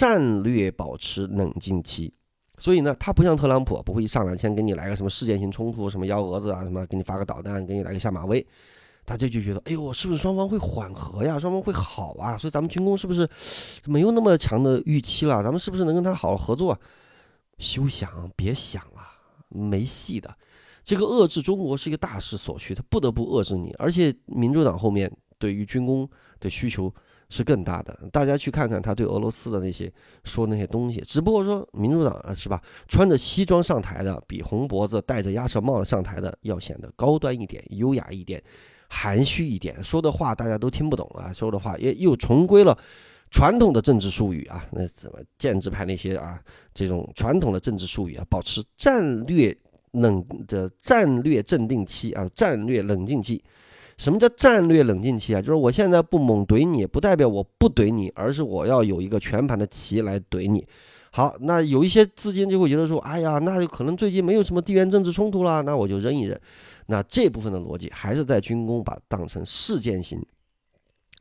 [0.00, 2.10] 战略保持冷静期，
[2.56, 8.40] 所以呢，他不像特朗普，不会一上来先给你来个什么事件性冲突，什么幺蛾子啊，什么给你发个导弹，给你来个下马威。
[9.04, 11.38] 大家就觉得，哎呦，是不是双方会缓和呀？
[11.38, 12.34] 双方会好啊？
[12.34, 13.28] 所以咱们军工是不是
[13.84, 15.42] 没有那么强的预期了？
[15.42, 16.80] 咱们是不是能跟他好好合作？
[17.58, 19.02] 休想，别想了，
[19.50, 20.34] 没戏的。
[20.82, 23.70] 这个遏制中国是一个大势所趋，他不得不遏制你。
[23.78, 26.08] 而且民主党后面对于军工
[26.40, 26.90] 的需求
[27.30, 27.98] 是更大的。
[28.12, 29.90] 大家去看看他对俄罗斯的那些
[30.24, 32.60] 说那些东西，只不过说民主党啊，是吧？
[32.86, 38.42] 穿着西装上台的，比红脖子戴着鸭舌帽上台的要显得高端一点、优雅一点。
[38.92, 42.76] 含蓄一点，说的话大家都听不懂啊，说的话也又重归了
[43.30, 46.42] 传统的政治术语啊，那怎么建制派那些啊，
[46.74, 49.56] 这种传统的政治术语啊，保持战略
[49.92, 53.40] 冷的战略镇定期啊，战略冷静期。
[54.00, 55.42] 什么叫战略冷静期啊？
[55.42, 60.66] 就是我现在不猛怼你，不代表我不怼你，而是我要有一个全盘的棋来怼你。
[61.10, 66.40] 好，那有一些资金就会觉得说，哎呀，那就可能最近没有什么地缘政治冲突了，那我就扔一扔。
[66.86, 70.24] 那这部分的逻辑还是在军工把当成事件型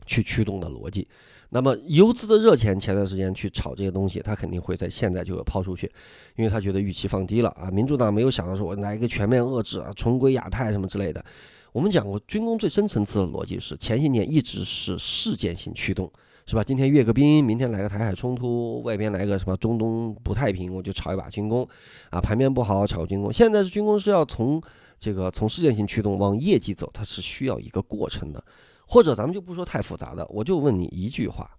[0.06, 1.06] 去驱动的逻辑。
[1.50, 5.92] 那么游资的热钱前段时间去炒这些东西，他肯定会在现在就要抛出去，
[6.38, 7.70] 因为他觉得预期放低了啊。
[7.70, 11.26] 民主党没有想到说我来一个全面遏制啊，重归亚太什么之类的。
[11.72, 16.12] 我们讲过，军工最深层次的逻辑是前些年一直是事件性驱动，
[16.46, 16.64] 是吧？
[16.64, 21.68] 今天阅个兵，明天来个台海冲突，外边来个什么中东不太平，我就炒一把军工
[22.10, 22.20] 啊。
[22.20, 24.62] 盘面不好炒军工，现在是军工是要从。
[25.02, 28.44] 这个从事件性驱动往业绩走，它是需要一个过程的，
[28.86, 31.50] 或者咱们就不说太复杂的，我就问你一句话：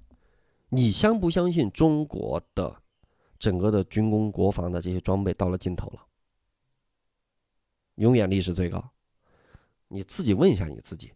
[0.68, 2.76] 你相不相信中国的
[3.38, 6.00] 整个的军工国防的这些装备到了尽头了？
[7.94, 8.90] 永远历史最高？
[9.92, 11.12] 你自己问一下你自己。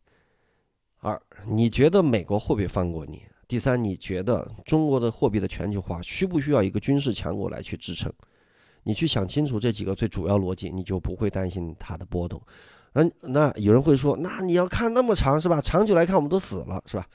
[0.99, 3.23] 二，你觉得美国会不会放过你？
[3.47, 8.13] 第三，你觉得中国的货币的全球化需不需要一个军事强国来去支撑？
[8.83, 12.41] 你去想清楚这几个最主要逻辑，你就不会担心它的波动。
[12.95, 15.61] 那那有人会说，那你要看那么长是吧？
[15.61, 17.07] 长久来看，我们都死了是吧？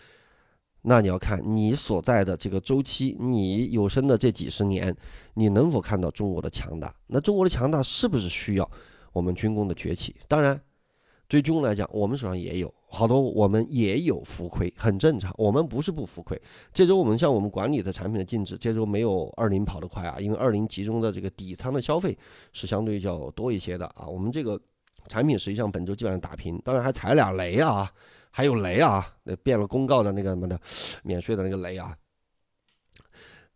[0.84, 4.95] 那你要看你所在的这个周期，你有生的这几十年，
[5.34, 6.95] 你能否看到中国的强大？
[7.08, 8.72] 那中国的强大是不是需要
[9.12, 10.15] 我们军工的崛起？
[10.28, 10.62] 当然。
[11.30, 15.32] 最终来讲，我们手上也有好多，我们也有浮亏，很正常。
[15.38, 16.42] 我们不是不浮亏。
[16.74, 22.18] 这周我们像我们管理的产品的净值，这周没有二零跑得快啊，因为二零集中的这个底仓的消费
[22.52, 24.08] 是相对较多一些的啊。
[24.08, 24.60] 我们这个
[25.08, 27.88] 产品实际上本周基本上打平，当然还踩俩雷啊，
[28.32, 30.60] 还有雷啊，那变了公告的那个什么的
[31.04, 31.96] 免税的那个雷啊。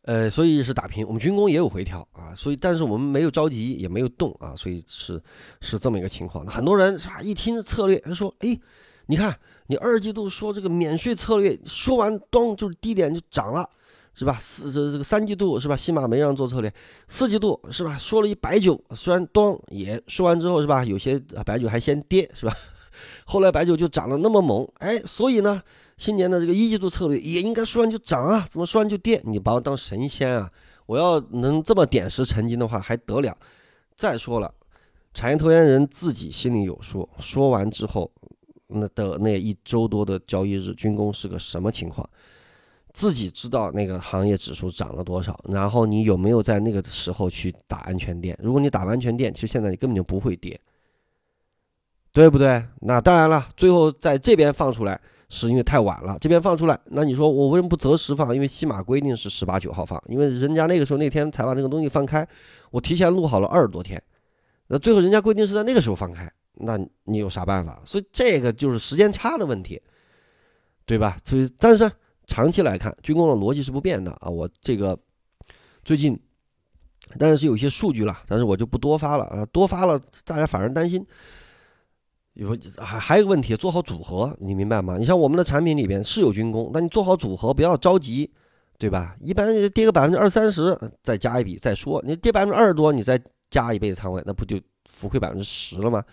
[0.03, 5.21] 呃，所以是打平，我们军工也有回调啊，所以但是我们没有着急，也没有动啊，所以是
[5.61, 6.45] 是这么一个情况。
[6.45, 8.59] 很多人是吧，一听策略，他说，哎，
[9.05, 9.33] 你看
[9.67, 13.65] 你二季度说这个免税策略，说完咚就是低点就涨了，
[14.13, 14.37] 是吧？
[14.41, 16.73] 四这这个三季度是吧，西马没让做策略，
[17.07, 22.53] 四季度是吧，说了一白酒，虽然咚也说完之后是吧，有些白酒还先跌是吧，
[23.23, 25.63] 后来白酒就涨了那么猛，哎，所以呢。
[26.03, 29.21] 新年的这个一季度策略也应该说完就涨啊，怎么说完就跌？
[29.23, 30.51] 你把我当神仙啊？
[30.85, 33.37] 我要能这么点石成金的话还得了？
[33.95, 34.53] 再说了，
[35.13, 38.11] 产业投研人自己心里有数，说完之后，
[38.67, 42.05] 那的那一周多的交易日，军工是个什么情况？
[42.91, 48.37] 自己知道那个行业指数涨了多少，然后你有没有在那个时候去打安全垫？
[48.43, 50.59] 如果你打安全垫，其实现在你根本就不会跌，
[52.11, 52.61] 对不对？
[52.81, 54.99] 那当然了，最后在这边放出来。
[55.33, 58.33] 是因为太晚了，这边放出来，那你说我为什么不择时放？
[58.35, 62.25] 因为西马规定是十八九号放，因为人家那个时候那天才把这个东西放开，
[62.69, 64.01] 我提前录好了二十多天，
[64.67, 67.81] 那最后人家规定是在那个时候放开，那你有啥办法？
[67.83, 69.81] 所以这个就是时间差的问题，
[70.85, 71.17] 对吧？
[71.25, 71.91] 所以但是
[72.27, 74.29] 长期来看，军工的逻辑是不变的啊。
[74.29, 74.95] 我这个
[75.83, 76.15] 最近
[77.17, 81.03] 当然是有些数据了，但是我就不多发了啊，多发了大家反而担心。
[82.33, 84.97] 有还还有个问题，做好组合，你明白吗？
[84.97, 88.31] 你像我们的产品里边是有军工，那你做好组合，不要着急，
[88.77, 89.15] 对吧？
[89.21, 92.01] 一般跌个百分之二三十，再加一笔再说。
[92.05, 94.59] 你跌百分之二十多，你再加一倍的仓位，那不就
[94.89, 96.03] 浮亏百分之十了吗？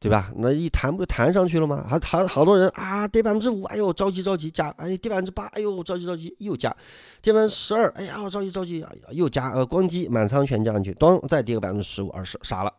[0.00, 0.32] 对吧？
[0.36, 1.84] 那一弹不就弹上去了吗？
[1.88, 6.74] 还还好多人啊，跌百分之五，哎呦着急着急加，哎跌百分之八，哎呦着急着急又加，
[7.20, 12.72] 跌百分之十二，哎呀我着急着急又加，呃咣叽满仓全加上去，咚再跌个百分之十五二十，傻了，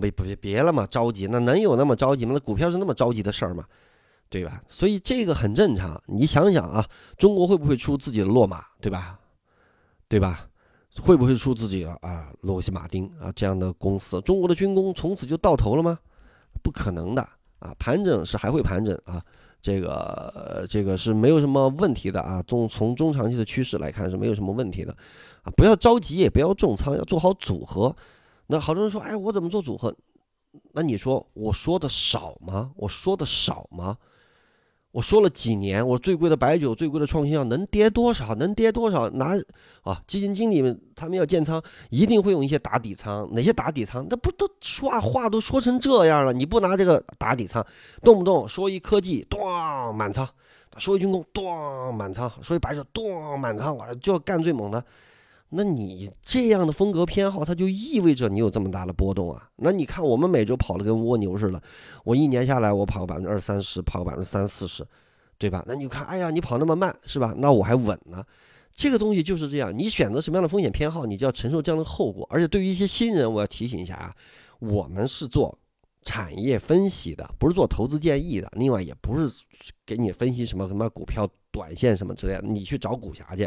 [0.00, 2.32] 没不别了嘛，着急那能有那么着急吗？
[2.34, 3.64] 那股票是那么着急的事儿吗？
[4.30, 4.62] 对吧？
[4.66, 6.02] 所以这个很正常。
[6.06, 6.84] 你想想啊，
[7.18, 8.64] 中国会不会出自己的落马？
[8.80, 9.18] 对吧？
[10.08, 10.48] 对吧？
[11.00, 14.20] 会不会出自己的啊，洛克希马丁啊这样的公司？
[14.22, 15.98] 中国的军工从此就到头了吗？
[16.62, 17.22] 不可能的
[17.58, 17.74] 啊！
[17.78, 19.22] 盘整是还会盘整啊，
[19.60, 22.42] 这个这个是没有什么问题的啊。
[22.42, 24.94] 中从中长期的趋势来看是没有什么问题的
[25.42, 25.52] 啊。
[25.56, 27.94] 不要着急，也不要重仓，要做好组合。
[28.52, 29.96] 那好多人说，哎，我怎么做组合？
[30.72, 32.70] 那你说我说的少吗？
[32.76, 33.96] 我说的少吗？
[34.90, 38.34] 我说了几年，我最贵的白酒、最贵的创新药能跌多少？
[38.34, 39.08] 能跌多少？
[39.08, 39.32] 拿
[39.84, 43.26] 啊，基金经理们他们要建仓，一定会用一些打底仓。
[43.32, 44.06] 哪些打底仓？
[44.10, 46.34] 那不都说话都说成这样了？
[46.34, 47.66] 你不拿这个打底仓，
[48.02, 50.26] 动不动说一科技，咣满仓；
[50.76, 53.74] 说一军工，咣满仓；说一白酒，咣满仓。
[53.74, 54.84] 我就要干最猛的。
[55.54, 59.50] 那你这样的风格偏好，它就意味着你有这么大的波动啊？
[59.56, 61.62] 那你看我们每周跑的跟蜗牛似的，
[62.04, 64.82] 我一年下来我跑个百分之二三十，跑个百分之三四十，
[65.36, 65.62] 对吧？
[65.66, 67.34] 那你看，哎呀，你跑那么慢是吧？
[67.36, 68.24] 那我还稳呢。
[68.74, 72.26] 这个东西就是这样，你选择什么样的风险偏好，你就要承受这样的后果。
[72.30, 74.14] 而且对于一些新人，我要提醒一下啊，
[74.60, 75.58] 我们是做
[76.02, 78.50] 产业分析的，不是做投资建议的。
[78.56, 79.30] 另外，也不是
[79.84, 83.46] 给你分析什么什么股票短线什么之类的，你去找股侠去。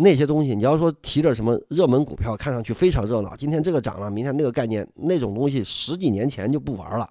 [0.00, 7.10] 那些东西，你要说提着什么热门股票，看上去非常热闹，今天这个涨了，明天那个概念，那种东西十几年前就不玩了，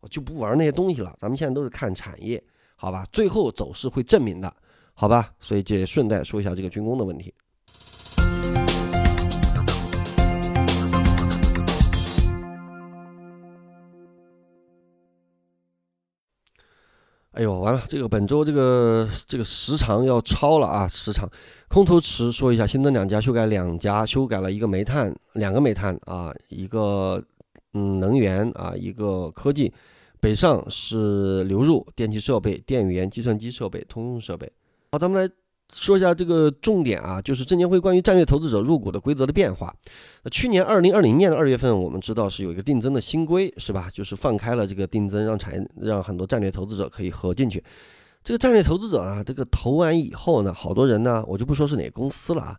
[0.00, 1.14] 我就不玩那些东西了。
[1.20, 2.42] 咱们现在都是看产业，
[2.74, 3.06] 好吧？
[3.12, 4.52] 最后走势会证明的，
[4.92, 5.32] 好吧？
[5.38, 7.32] 所以这顺带说一下这个军工的问题。
[17.36, 20.88] 哎呦，完了，这个本周这个这个时长要超了啊！
[20.88, 21.28] 时长，
[21.68, 27.22] 空头池说一下，新增两家修改，两家修改了一个煤炭，两个煤炭啊，一个
[27.74, 29.70] 嗯能源啊，一个科技。
[30.18, 34.50] 北上是流入电气设备、电源、计算机设备、通用设备。
[34.92, 35.30] 好，咱们来。
[35.72, 39.74] 说一下这个重点啊，就是证监会关于战略投资者入股的规则的变化。
[40.30, 43.88] 去年二零二零年的二月份，我们知道是有一个定增的新规，是吧？
[43.92, 47.62] 就是放开了这个定增，让产业让很多战略投资者可以合进去。
[48.22, 52.56] 这个战略投资者啊，这个投完以后呢，好多人呢，我就不说是哪个公司了啊，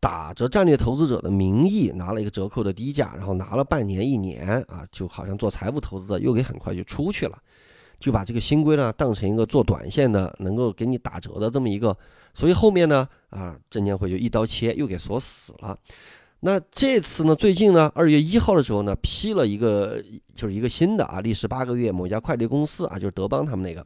[0.00, 7.36] 打着战略投资者的名义拿了一个折扣的低价，然后拿了半年一年啊，就好像做财务投资的，又给很快就出去了。
[7.98, 11.96] 就把这个新规呢当成一个做短线的，能够给你打折的这么一个，
[12.32, 15.78] 所以后面呢啊，证监会就一刀切又给锁死了。
[16.40, 20.00] 那这次呢，最近呢，二月一号的时候呢，批了一个
[20.34, 23.84] 就是一个新的啊，历时八个月，某家快递公司啊，就是德邦他们那个。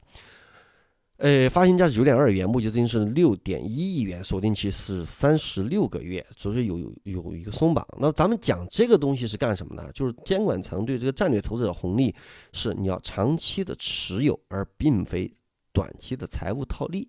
[1.19, 7.87] 呃，发行价是九点二元，募集资金是六点一亿元，锁定期是三十六个月，所以说有有一个松绑。
[8.01, 9.89] 那咱们讲这个东西是干什么呢？
[9.95, 12.13] 就是监管层对这个战略投资者红利
[12.53, 15.33] 是你要长期的持有，而并非
[15.73, 17.09] 短期的财务套利。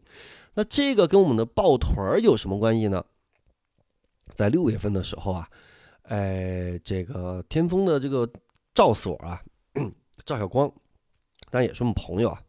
[0.54, 3.04] 那这个跟我们的抱团儿有什么关系呢？
[4.36, 5.50] 在六月份的时候啊，
[6.04, 8.30] 呃，这个天风的这个
[8.76, 9.42] 赵所啊，
[10.24, 10.72] 赵小光，
[11.50, 12.40] 当然也是我们朋友啊。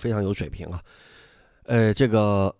[0.00, 0.82] 非常有水平啊，
[1.64, 2.52] 呃，这个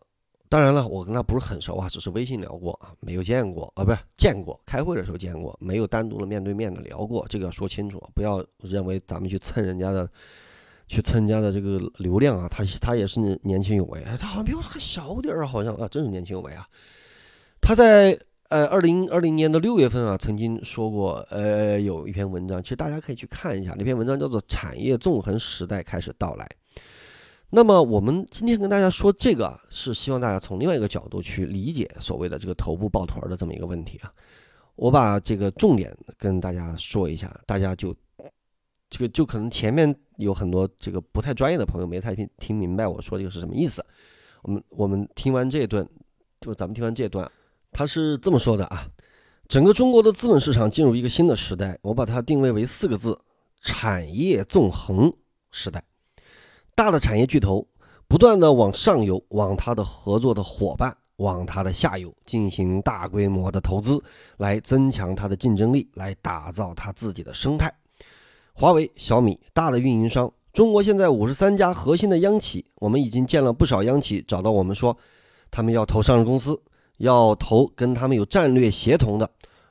[0.50, 10.10] 当然了，我跟他不是很熟啊，只是微信聊过啊，没有见过啊，不是见过，开会的时候见过，没有单独的面对面的聊过，这个要说清楚，不要认为咱们去蹭人家的，
[10.88, 16.66] 去蹭人家的这个流量啊，他他也是年轻有为，哎，他好像比我还小点儿啊，好像啊，真是年轻有为啊，
[17.60, 18.18] 他在
[18.48, 26.44] 呃二零二零年的六月份啊，曾经说过，呃，有一篇文章，其实大家可以去看一下，那篇文章叫做《产业纵横时代开始到来》。
[27.52, 34.12] 那么我们今天跟大家说这个，是希望大家从另外一个角度去理解所谓的这个头部抱团的这么一个问题啊。
[34.76, 37.94] 我把这个重点跟大家说一下，大家就
[38.88, 43.84] 这个就可能前面有很多这个不太专业的朋友没太听听明白我说这个是什么意思。
[44.42, 45.86] 我们我们听完这一段，
[46.40, 47.30] 就咱们听完这段，
[47.72, 48.86] 他是这么说的啊：
[49.48, 53.20] 整个中国的资本市场进入一个新的时代，我把它定位为四个字：
[53.60, 55.12] 产业纵横
[55.50, 55.84] 时代。
[56.80, 57.66] 大的产业巨头
[58.08, 64.02] 不断的往上游、往他的合作的伙伴、往他的下游进行大规模的投资，
[64.38, 67.70] 来增强它的竞争力，来打造它自己的生态。
[68.54, 74.96] 华为、小米，大的运营商，中国现在五十三家核心的央企，我们已经见了不少央企找到我们说，
[75.50, 76.58] 他们要投上市公司，
[76.96, 79.30] 要投跟他们有战略协同的，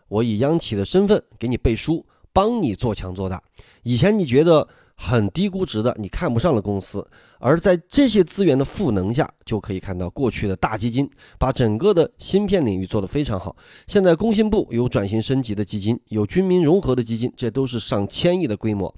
[0.09, 2.05] 我以央企的身份给你背书。
[2.31, 3.41] 帮你做强做大。
[3.81, 4.65] 以前你觉得
[5.01, 7.07] 很低估值的，你看不上的公司，
[7.39, 13.55] 而在这些资源的赋能下，就可以看到过去的大基金把整个的芯片领域做得非常好。
[13.87, 18.93] 现在工信部有转型升级的基金，有军民融合的基金，这都是上千亿的规模。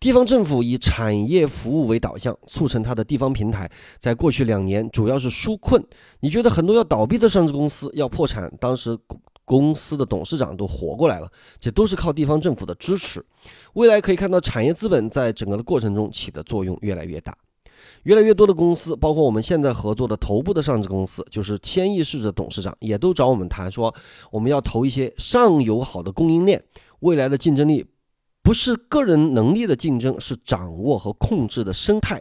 [0.00, 3.70] 地方政府以产业服务为导向，促成它的地方平台。
[3.98, 5.82] 在过去两年，主要是纾困。
[6.20, 8.98] 你觉得很多要倒闭的上市公司要破产，当时
[9.44, 11.30] 公司的董事长都活过来了，
[11.60, 13.24] 这都是靠地方政府的支持。
[13.74, 17.36] 未来可以看到，产业资本在整个的过程中起的作用越来越大。
[18.04, 23.94] 越来越多的公司，包括我们现在合作的头部的上市公司，就是千亿市的董事长，也都找我们谈说，
[24.30, 26.62] 我们要投一些上游好的供应链，
[27.00, 27.86] 未来的竞争力。
[28.42, 32.20] 不是个人能力的竞争，是掌握和控制的生态，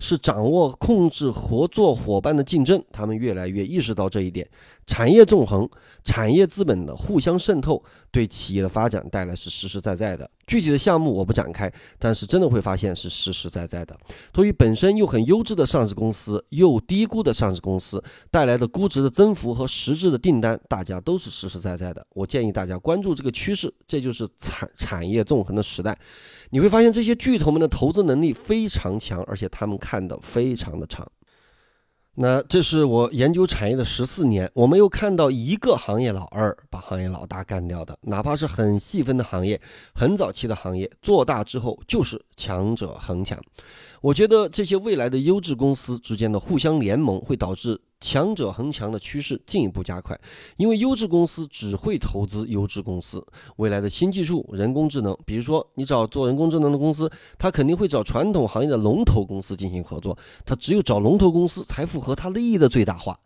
[0.00, 2.82] 是掌握控制合作伙伴的竞争。
[2.90, 4.48] 他们越来越意识到这一点。
[4.86, 5.68] 产业纵横、
[6.02, 7.80] 产业资本的互相渗透，
[8.10, 10.28] 对企业的发展带来是实实在在的。
[10.46, 13.96] 具体的项目我不展开，但是真的会发现是实实在在的。
[14.32, 22.04] 对于本身又很优质的上市公司，又低估的上市公司带来的估值的增幅和实质的订单，大家都是实实在在的。
[22.14, 25.96] 我建议大家关注这个趋势，这就是产产业纵横的时代。
[26.50, 31.06] 你会发现这些巨头们的投资能力非常强，而且他们看得非常的长。
[32.14, 39.60] 那这是我研究产业的十四年，我没有看到一个行业老二把行业老大干掉的，哪怕是很细分的行业、
[39.94, 43.40] 很早期的行业，做大之后就是强者恒强。
[44.00, 47.80] 我觉得这些未来的优质公司之间的互相联盟会导致。
[48.02, 50.18] 强者恒强的趋势进一步加快，
[50.56, 53.22] 因为优质公司只会投资优质公司。
[53.56, 60.16] 未来的新技术、人工智能，比如说你找做人工智能的公司，他肯定会找传统行业的龙头公司进行合作。
[60.46, 63.20] 他只有找龙头公司，才符合他利益的最大化。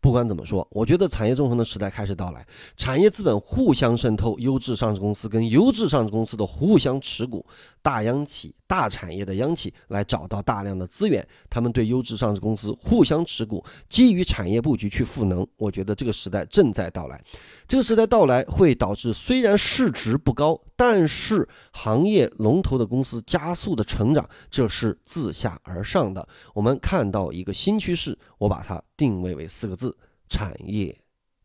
[0.00, 2.46] 不管怎么说，我觉得产业纵横的时代开始到来，
[2.76, 7.44] 产业资本互相渗透，优质上市公司跟优质上市公司的互相持股，
[7.82, 15.46] 大央企、大产业的央企来找到大量的资源，他们对优质上市公司互相持股，基于产业布局去赋能。
[15.56, 17.20] 我觉得这个时代正在到来，
[17.66, 26.26] 这个时代到来会导致虽然市值不高，但是行业龙头的公司加速的成长，这是自下而上的。
[26.54, 29.94] 我们看到一个新趋势，我把它定位为四个字。
[30.30, 30.94] 产业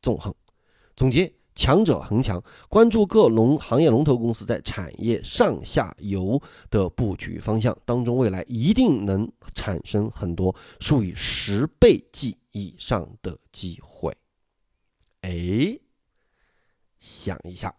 [0.01, 0.35] 纵横，
[0.93, 14.13] 总结强者恒强，关注各龙行业龙头公司在产业上下游的布局方向当中，未来一定能产生很多数以十倍计以上的机会。
[15.21, 15.79] 哎，
[16.99, 17.73] 想一下，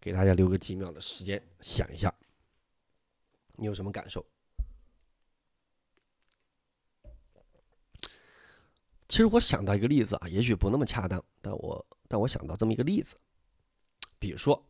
[0.00, 2.12] 给大家留个几秒的时间想一下，
[3.56, 4.24] 你有什么感受？
[9.08, 13.16] 其实我想到一个例子啊，也许不那么恰当，但我但我想到这么一个例子，
[14.20, 14.64] 比如说，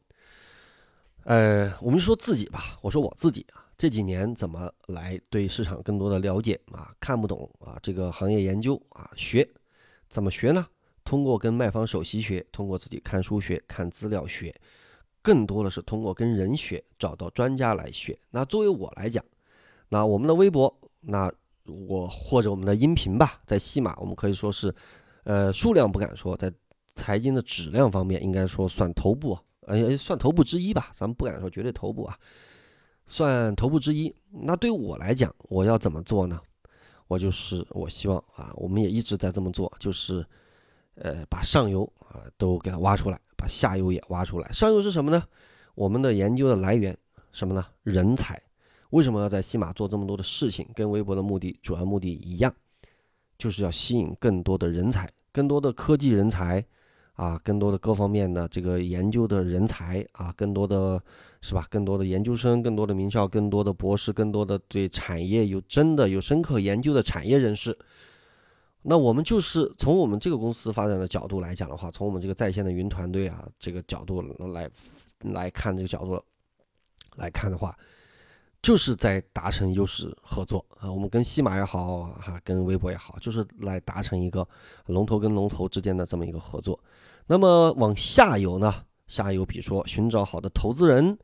[1.25, 6.95] 呃，我们说自己吧，我说我自己啊，这几年怎么来对市场更多的了解啊？
[6.99, 9.47] 看不懂啊，这个行业研究啊，学
[10.09, 10.67] 怎么学呢？
[11.05, 14.55] 通过跟卖方首席学，通过自己看书学、看资料学，
[15.23, 18.19] 更多的是通过跟人学，找到专家来学。
[18.31, 19.25] 那作为我来讲，
[19.89, 21.33] 那我们的微博那。
[21.87, 24.75] 我或者我们的音频吧，在西马，我们可以说是，
[25.23, 26.53] 呃，数量不敢说，在
[26.97, 30.91] 财经的质量方面，应该说算头部，呃，算头部之一吧。
[30.93, 32.19] 咱们不敢说绝对头部啊，
[33.07, 34.13] 算头部之一。
[34.31, 36.41] 那对我来讲，我要怎么做呢？
[37.07, 40.27] 我就是我希望啊，我们也一直在这么做，就是，
[40.97, 44.51] 呃，把上游啊都给它挖出来，把下游也挖出来。
[44.53, 45.23] 上游是什么呢？
[45.75, 46.97] 我们的研究的来源
[47.33, 47.65] 什么呢？
[47.85, 48.41] 人才。
[48.91, 50.67] 为什么要在西马做这么多的事情？
[50.75, 52.53] 跟微博的目的主要目的一样，
[53.39, 56.65] 就是要吸引更多的人才，更多的科技人才，
[57.13, 61.01] 啊，更多的各方面的这个研究的人才啊，更多的
[61.41, 61.65] 是吧？
[61.71, 67.79] 更多的研究生，更多的名校，更多的博士，更多的对产业有真的有深刻研究的产业人士。
[68.83, 74.23] 那我们就是从我们这个公司发展的角度来讲的话，从我们这个在线的云团队啊这个角度
[74.53, 74.71] 来
[75.21, 76.23] 来看这个角度
[77.17, 77.77] 来看的话。
[78.63, 84.47] 就是在达成优势合作啊，我们跟西马也好哈，跟微博也好，就是来达成一个
[84.85, 86.79] 龙头跟龙头之间的这么一个合作。
[87.27, 91.19] 那么往下游呢，下游比如说寻找好的投资人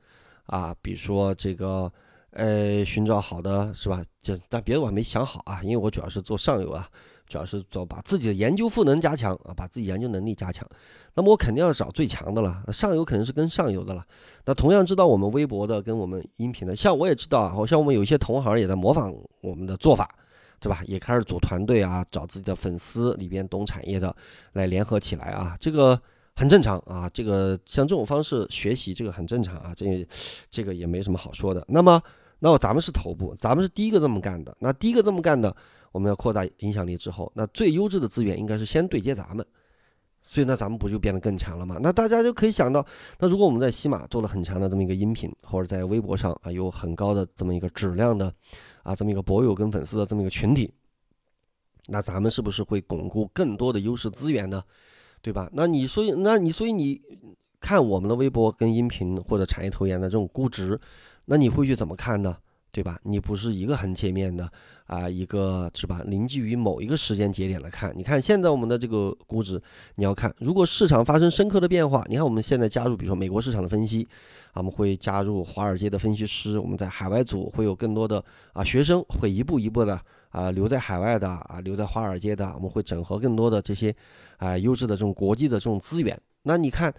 [0.47, 1.93] 啊，比如说这个
[2.31, 4.03] 呃寻找好的是吧？
[4.23, 6.89] 这但别的我还没想好啊，因为我主要是做上游啊。
[7.29, 10.67] 主要是做把自己的研究赋能加强啊，把自己研究能力加强。
[11.15, 14.05] 那么我肯定要找最强的了，上游肯定是跟上游的了。
[14.45, 20.09] 那同样知道我们微博的跟我们音频的，像我也知道啊，好像我们有一些同行也在模仿我们的做法，
[20.61, 20.83] 对吧？
[20.87, 24.15] 也开始组团队啊，找自己的粉丝里边懂产业的
[24.53, 25.57] 来联合起来啊。
[25.59, 26.01] 这个
[26.35, 27.09] 很正常啊。
[27.09, 30.07] 这个像这种方式学习，这个很正常啊，这
[30.51, 31.65] 这个也没什么好说的。
[31.69, 32.01] 那么，
[32.41, 34.55] 那咱们是头部，咱们是第一个这么干的。
[34.61, 35.55] 那第一个这么干的，
[35.97, 39.45] 我们要扩大影响力之后，那最优质的资源应该是先对接咱们。
[40.23, 41.79] 所以那咱们不就变得更强了吗？
[41.81, 42.85] 那大家就可以想到，
[43.19, 48.31] 那如果我们在西马做了很强的这么一个音频，或者在微博上啊有很高的这么一个质量的
[48.83, 50.71] 啊这么一个博友跟粉丝的这么一个群体，
[51.87, 54.63] 那咱们是不是会巩固更多的优势资源呢？
[55.23, 55.49] 对吧？
[55.55, 57.01] 那你所以那你所以你
[57.59, 60.79] 看我们的微博跟音频或者产业投研的这种估值，
[61.25, 62.37] 那你会去怎么看呢？
[62.77, 63.01] 对吧？
[63.05, 64.47] 你不是一个很界面的
[64.85, 66.03] 啊，一个是吧？
[66.05, 69.59] 临基于某一个时间节点来看，你看现在我们的这个估值，
[69.95, 74.07] 你要看，如果市场发生深刻的变化，你看我们现在加入，比如说美国市场的分析，
[74.53, 78.23] 啊，我们会加入华尔街的分析师，我们在海外组会有更多的
[78.53, 79.99] 啊学生会一步一步的
[80.29, 83.97] 啊留在海外的啊留在华尔街的，我们会整合更多的这些
[84.37, 86.21] 啊优质的这种国际的这种资源。
[86.43, 86.93] 那你看，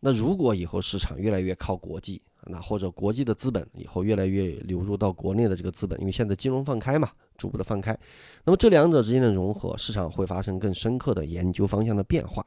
[0.00, 2.20] 那如果以后市场越来越靠国际。
[2.46, 7.96] 那或者国际的资本以后越来越流入到国内的这个资本，因为现在金融放开嘛，逐步的放开，
[8.44, 12.44] 那么这两者之间的融合，市场会发生更深刻的研究方向的变化。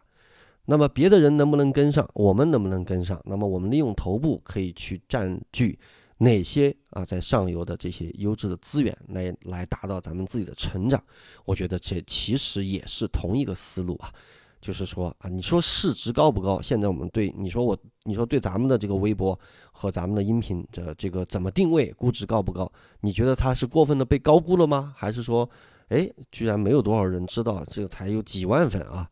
[0.66, 3.22] 那么别的人能不能跟上，我们能不能跟上？
[3.26, 5.78] 那么我们利用头部可以去占据
[6.18, 11.02] 哪些啊在上游的这些优质的资源，来来达到咱们自己的成长？
[11.46, 14.12] 我觉得这其实也是同一个思路啊。
[14.60, 16.60] 就是说啊，你说市值高不高？
[16.60, 17.78] 现在我们对你说我，
[18.08, 19.38] 你说对咱们的这个微博
[19.72, 22.72] 和咱们的音频的这个怎么定位，估值高不高？
[23.02, 24.94] 你觉得它是过分的被高估了吗？
[24.96, 25.50] 还是说，
[25.88, 29.10] 哎，居然没有多少人知道这个才有几万粉啊？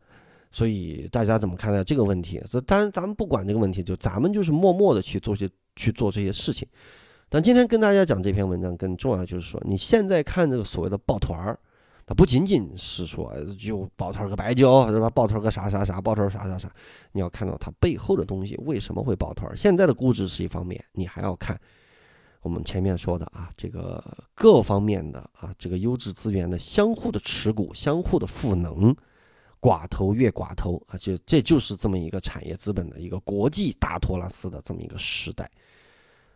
[0.52, 2.40] 所以大家怎么看待这个问题？
[2.48, 6.66] 这当然咱们不管这个问题，就咱们就是默默的去做些去做这些事情。
[7.28, 11.58] 但今天跟大家讲这篇文章更重要，就是说你现在看这个所谓的抱团儿。
[12.06, 15.08] 它不仅仅是说就抱团个白酒是吧？
[15.08, 16.70] 抱团个啥啥啥，抱团啥啥啥，
[17.12, 19.56] 你要看到它背后的东西为什么会抱团？
[19.56, 21.58] 现在的估值是一方面，你还要看
[22.42, 28.94] 我们前面说的啊，这个各方面的啊，这个优质资源的相互的持股、相互的赋能，
[29.58, 35.50] 寡头越寡头啊，就这就是这么一个产业资本的一个国际大托拉斯的这么一个时代，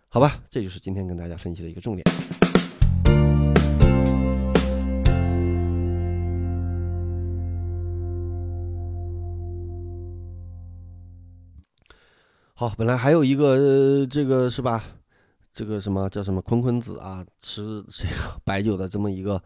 [0.09, 0.41] 好吧？
[0.49, 2.58] 这就是今天跟大家分析的一个重点。
[12.61, 14.83] 好，本来还有一个呃这个是吧？
[15.55, 17.25] 这个什么叫什么坤坤子啊？
[17.41, 19.41] 吃 这个白酒的这么一个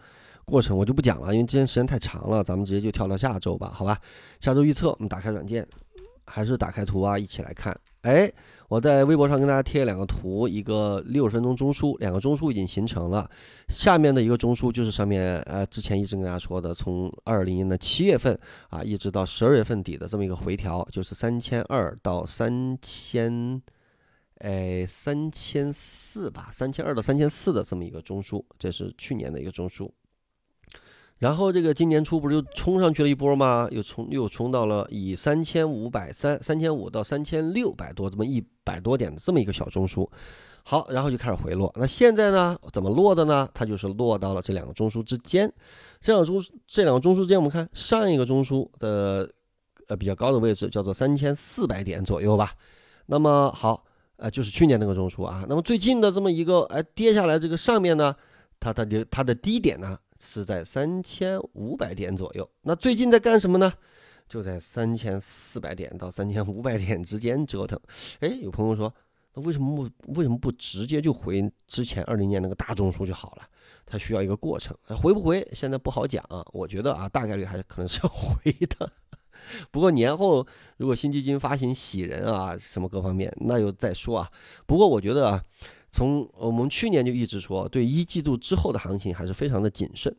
[0.47, 4.01] 过程，我就不讲了，因为今天时间太长了，咱们直接就跳到下周吧，好吧？
[4.41, 5.69] 下周预测，我们打开软件，
[6.25, 7.79] 还是打开图啊，一起来看。
[8.03, 8.33] 哎。
[8.69, 13.31] 我在微博上跟大家贴了两个图，一个六十分钟中枢，两个中枢已经形成了。
[13.69, 18.39] 下面的一个中枢就是上面呃之前一直跟大家说的，从二零年的七月份
[18.71, 23.61] 啊一直到十二月份底的这么一个回调，就是三千二到三千，
[24.39, 29.91] 哎三千四吧，三千二到三千四的这么一个中枢，这是去年的一个中枢。
[31.23, 33.69] 然后这个今年初不是又冲上去了一波吗？
[33.71, 40.05] 又冲又冲到了以三千五百三三千五到三千六百多这么一百多点的这么一个小中枢，
[40.65, 41.73] 好，然后就开始回落。
[41.77, 43.49] 那现在呢，怎么落的呢？
[43.55, 45.49] 它就是落到了这两个中枢之间。
[46.01, 49.31] 这两个中这两个中枢之间，我们看上一个中枢的
[49.87, 52.51] 呃比较高的位置叫做三千四百点左右吧。
[53.07, 53.85] 那么好，
[54.17, 55.47] 呃就是去年那个中枢啊。
[55.49, 58.13] 那么最近的这么一个哎跌下来这个上面呢，
[58.59, 59.97] 它它的它的低点呢？
[60.25, 62.49] 是在三千五百点左右。
[62.63, 63.73] 那最近在干什么呢？
[64.29, 67.79] 就在三千四百点到三千五百点之间折腾。
[68.21, 68.95] 哎，有朋友说，
[69.35, 73.43] 那为什么不为什么不直接就回之前二零年那个大中枢就好了？
[73.85, 76.43] 它需要一个过程，回不回现在不好讲啊。
[76.53, 78.91] 我觉得啊，大概率还是可能是要 回的。
[79.73, 80.47] 不过年后
[80.77, 84.31] 如果新基金发行喜人啊什么各方面，那又再说啊。
[84.67, 85.43] 不过我觉得啊。
[85.93, 90.13] 从我们去年就一直说，对一季度之后的行情还是非常的谨慎，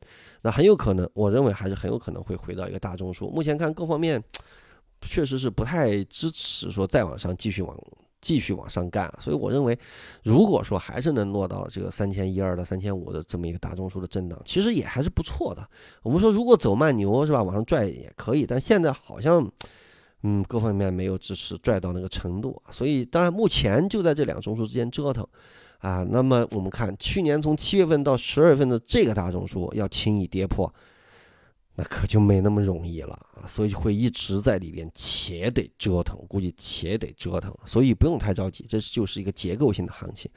[0.43, 3.27] 那很有可能，我认为还是很有可能会回到一个大中枢。
[3.27, 4.23] 目前看各方面，
[5.01, 7.75] 确实是不太支持说再往上继续往
[8.21, 9.77] 继续往上干，所以我认为，
[10.23, 15.67] 如果说还是能落到这个三千一二到三千五的这么一个大中枢的震荡，其实也还是不错的。
[16.03, 19.51] 我们说如果走慢牛是吧，往上拽也可以，但现在好像。
[20.25, 25.27] 嗯，各方面没有支持拽到那个程度，所以当然目前就在这两中枢之间折腾，
[25.83, 30.73] 啊，那么我们看去年从七月份到十二月份的这个大中枢要轻易跌破，
[31.75, 40.31] 那可就没那么容易了啊，所以会一直在里边且得折腾，估计且得折腾，所以不用太着急，这就是一个结构性的行情。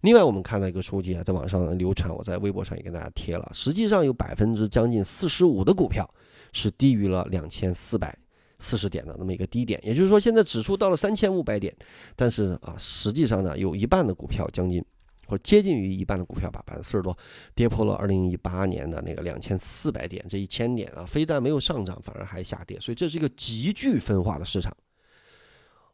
[0.00, 6.08] 另外，我们看到一个数据啊，在网上流传，我在微博上也跟大家贴了，实际上有百分之将近四十五的股票
[6.54, 8.18] 是低于了两千四百。
[8.58, 9.80] 四十点的那么一个低点。
[9.84, 11.74] 也就是说，现在指数到了三千五百点，
[12.14, 14.84] 但是啊，实际上呢，有一半的股票将近
[15.26, 17.16] 或接近于一半的股票吧，百分之四十多
[17.54, 24.72] 跌破了二零一八年的那个两千四百点这一千点啊，非但没有上涨，反而还下跌，所以这是一个急剧分化的市场。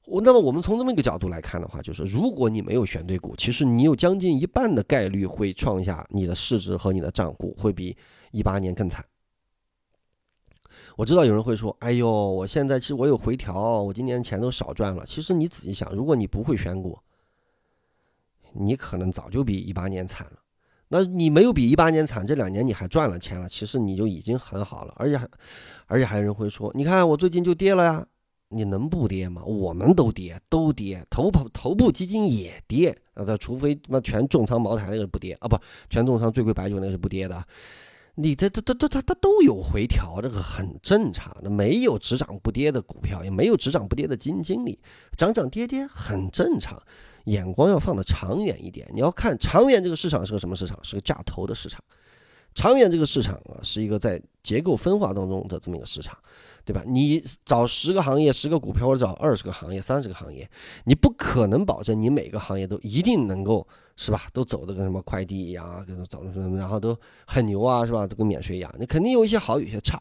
[0.04, 7.96] 我那么我们从这么一个角度来看的话，就是如果你没有选对股，其实你有将近一半的概率会创下你的市值和你的账户会比
[8.32, 9.04] 一八年更惨。
[10.96, 16.98] 我知道有人会说：“哎呦，我现在其实我有回调，我今年钱都少赚了。”其实你仔细想，如果你不会选股，
[18.52, 20.38] 你可能早就比一八年惨了。
[20.88, 24.92] 那你没有比一八年惨，这两年你还赚了钱了，其实你就已经很好了。
[24.96, 25.28] 而且还，
[25.86, 28.06] 而且还有人会说：“你看我最近就跌了呀。”
[28.54, 29.42] 你能不跌吗？
[29.46, 33.34] 我们都跌，都跌，头部头部基金也跌那！
[33.38, 35.56] 除非他妈全重仓茅台那个不跌啊，不，
[35.88, 37.42] 全重仓最贵白酒那个是不跌的。
[38.16, 41.34] 你这这这这它它都有回调，这个很正常。
[41.42, 44.78] 的，没有只涨不跌的股票，也没有只涨不跌的基金经理，
[45.16, 46.80] 涨涨跌跌很正常。
[47.24, 50.78] 眼光要放的长远一点，你要看长远这个市场是个什么市场？
[50.82, 51.82] 是个价投的市场。
[52.54, 56.16] 长远这个市场啊，是一个在结构分化当中的这么一个市场。
[56.64, 56.84] 对吧？
[56.86, 60.48] 你找十个行业、十个股票，或者找二十个行业、三十个行业，
[60.84, 63.66] 你不可能保证你每个行业都一定能够，
[63.96, 64.22] 是吧？
[64.32, 68.06] 都走的跟什么快递一样啊，跟走的什么，然后都很牛啊，是吧？
[68.06, 68.74] 都跟免税一样。
[68.78, 70.00] 你肯定有一些好，有些差。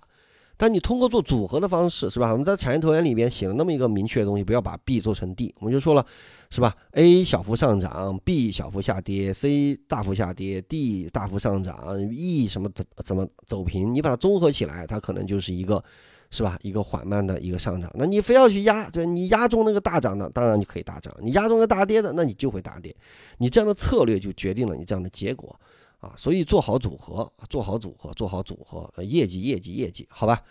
[0.58, 2.32] 但你通过做组合的方式，是吧？
[2.32, 5.54] 我们在产业投研里边写了那么一个明确的东西，不要把 B 做成 D。
[5.60, 6.06] 我们就说了，
[6.52, 13.92] 是吧？A 小幅上涨，B 小幅下跌，C 大幅下跌，D 大幅上涨，E 什么怎怎么走平？
[13.92, 15.84] 你把它综合起来，它可能就是一个。
[16.32, 16.58] 是吧？
[16.62, 22.96] 一个缓慢的一个上涨，那你非要去压，对你压中那个大涨的，当然你可以大涨；你压中个大跌的，那你就会大跌。
[23.38, 25.54] 你这样的策略就决定了你这样的结果
[26.00, 26.14] 啊！
[26.16, 30.42] 所以做好组合，做好组合，做好组合，业绩，业绩，业绩，好吧？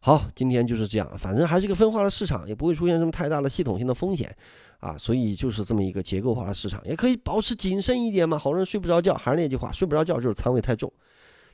[0.00, 4.34] 好，今天就是这样，反正还是一个分化的市场，也不会出现什么太大的系统性的风险
[4.80, 4.98] 啊。
[4.98, 8.36] 所以就是这么一个结构化的市场，也可以保持谨慎一点嘛。
[8.36, 10.92] 好多人睡不着觉，还是那句话，睡不着觉就是仓位太重，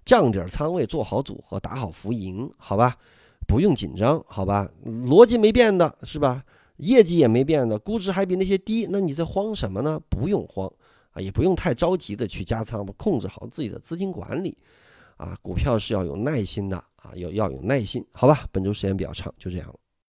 [0.05, 2.97] 降点仓位，做好组合，打好浮盈，好吧？
[3.47, 4.69] 不用紧张，好吧？
[4.85, 6.45] 逻辑没变的是吧？
[6.79, 10.01] 业绩也没变的，估值还比那些低，那你在慌什么呢？
[10.09, 10.71] 不用慌
[11.13, 14.57] 啊，也不用太着急的去加仓，控制好自己的资金管理
[15.17, 15.39] 啊。
[15.41, 18.47] 股票是要有耐心的啊，要要有耐心，好吧？
[18.51, 19.75] 本周时间比较长，就这样了。